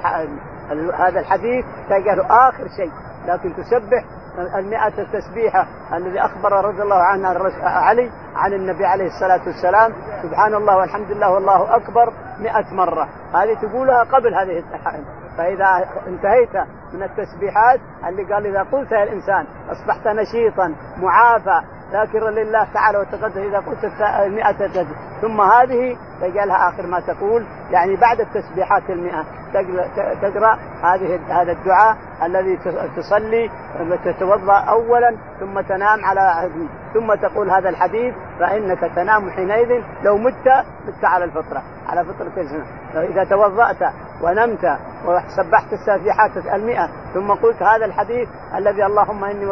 هذا 0.94 1.20
الحديث 1.20 1.66
تجعله 1.90 2.50
آخر 2.50 2.68
شيء. 2.78 2.92
لكن 3.28 3.54
تسبح 3.56 4.04
المئة 4.40 5.02
التسبيحة 5.02 5.68
الذي 5.94 6.20
أخبر 6.20 6.66
رضي 6.66 6.82
الله 6.82 7.04
عنه 7.04 7.28
علي 7.64 8.12
عن 8.36 8.54
النبي 8.54 8.86
عليه 8.86 9.08
الصلاة 9.08 9.42
والسلام. 9.48 9.94
سبحان 10.24 10.54
الله 10.54 10.78
والحمد 10.78 11.12
لله 11.12 11.32
والله 11.32 11.76
أكبر 11.76 12.14
مئة 12.40 12.74
مرة. 12.74 13.08
هذه 13.34 13.54
تقولها 13.62 14.04
قبل 14.04 14.36
هذه 14.36 14.60
فإذا 15.40 15.88
انتهيت 16.08 16.56
من 16.94 17.04
التسبيحات 17.04 17.80
اللي 18.08 18.34
قال 18.34 18.46
إذا 18.46 18.64
قلتها 18.64 19.04
الإنسان 19.04 19.46
أصبحت 19.72 20.08
نشيطا 20.08 20.76
معافى 20.98 21.62
ذاكرا 21.92 22.32
لله 22.32 22.68
تعالى 22.74 22.98
وتقدس 22.98 23.38
إذا 23.38 23.60
قلت 23.60 23.86
المئة 24.26 24.68
ثم 25.22 25.42
هذه 25.42 25.98
تجعلها 26.22 26.70
آخر 26.70 26.88
ما 26.88 27.00
تقول. 27.00 27.46
يعني 27.72 27.96
بعد 27.96 28.20
التسبيحات 28.20 28.90
المئة 28.90 29.26
تقرا 30.22 30.58
هذه 30.84 31.20
هذا 31.30 31.52
الدعاء 31.52 31.98
الذي 32.24 32.60
تصلي 32.98 33.50
تتوضأ 34.06 34.58
اولا 34.58 35.16
ثم 35.40 35.62
تنام 35.62 36.06
على 36.06 36.50
ثم 36.94 37.14
تقول 37.14 37.50
هذا 37.50 37.70
الحديث 37.70 38.16
فإنك 38.40 38.80
تنام 38.96 39.30
حينئذ. 39.30 39.84
لو 40.04 40.18
مت 40.18 40.48
مت 40.88 41.06
على 41.06 41.26
الفطرة 41.26 41.64
على 41.90 42.06
فطرة 42.06 42.32
الاسلام 42.38 42.66
اذا 42.96 43.24
توضأت 43.24 43.94
ونمت 44.22 44.78
وسبحت 45.06 45.74
التسبيحات 45.74 46.38
المئة 46.54 46.90
ثم 47.14 47.32
قلت 47.32 47.64
هذا 47.64 47.86
الحديث 47.86 48.30
الذي 48.56 48.86
اللهم 48.86 49.24
إني 49.24 49.46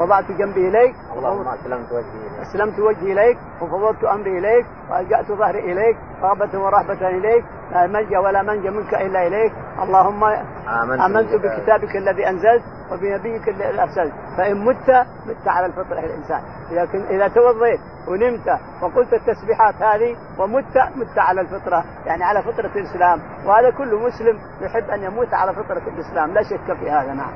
وضعت 0.00 0.24
جنبي 0.38 0.68
إليك 0.68 0.94
اللهم 1.16 1.48
أسلمت 1.48 1.92
وجهي 1.92 2.00
إليك. 2.00 2.40
أسلمت 2.42 2.78
وجهي 2.78 3.12
إليك 3.12 3.38
وفوضت 3.60 4.04
أمري 4.04 4.38
إليك 4.38 4.66
وألجأت 4.90 5.30
ظهري 5.42 5.72
إليك 5.72 5.96
رغبه 6.22 6.58
ورهبة 6.58 7.08
إليك 7.08 7.44
لا 7.72 7.86
ملجأ 7.86 8.18
ولا 8.18 8.42
منجأ 8.42 8.70
منك 8.70 8.94
إلا 8.94 9.26
إليك. 9.26 9.52
اللهم 9.82 10.24
آمنت, 10.24 11.00
آمنت 11.00 11.34
بكتابك 11.34 11.96
الذي 11.96 12.28
أنزلت 12.28 12.62
وبنبيك 12.92 13.48
الذي 13.48 13.82
أرسلت. 13.82 14.12
فإن 14.36 14.64
مت 14.64 14.90
مت 15.26 15.48
على 15.48 15.66
الفطرة 15.66 15.98
الإنسان. 15.98 16.40
لكن 16.70 17.00
إذا 17.02 17.28
توضيت 17.28 17.80
ونمت 18.08 18.48
وقلت 18.82 19.12
التسبيحات 19.12 19.74
هذه 19.74 20.16
ومت 20.38 20.76
مت 20.96 21.18
على 21.18 21.40
الفطرة. 21.40 21.84
يعني 22.06 22.24
على 22.24 22.42
فطرة 22.42 22.70
الإسلام. 22.76 23.20
وهذا 23.46 23.70
كل 23.70 23.94
مسلم 23.94 24.38
يحب 24.60 24.90
أن 24.90 25.02
يموت 25.02 25.34
على 25.34 25.52
فطرة 25.52 25.82
الإسلام. 25.94 26.34
لا 26.34 26.42
شك 26.42 26.76
في 26.80 26.90
هذا 26.90 27.12
نعم. 27.12 27.32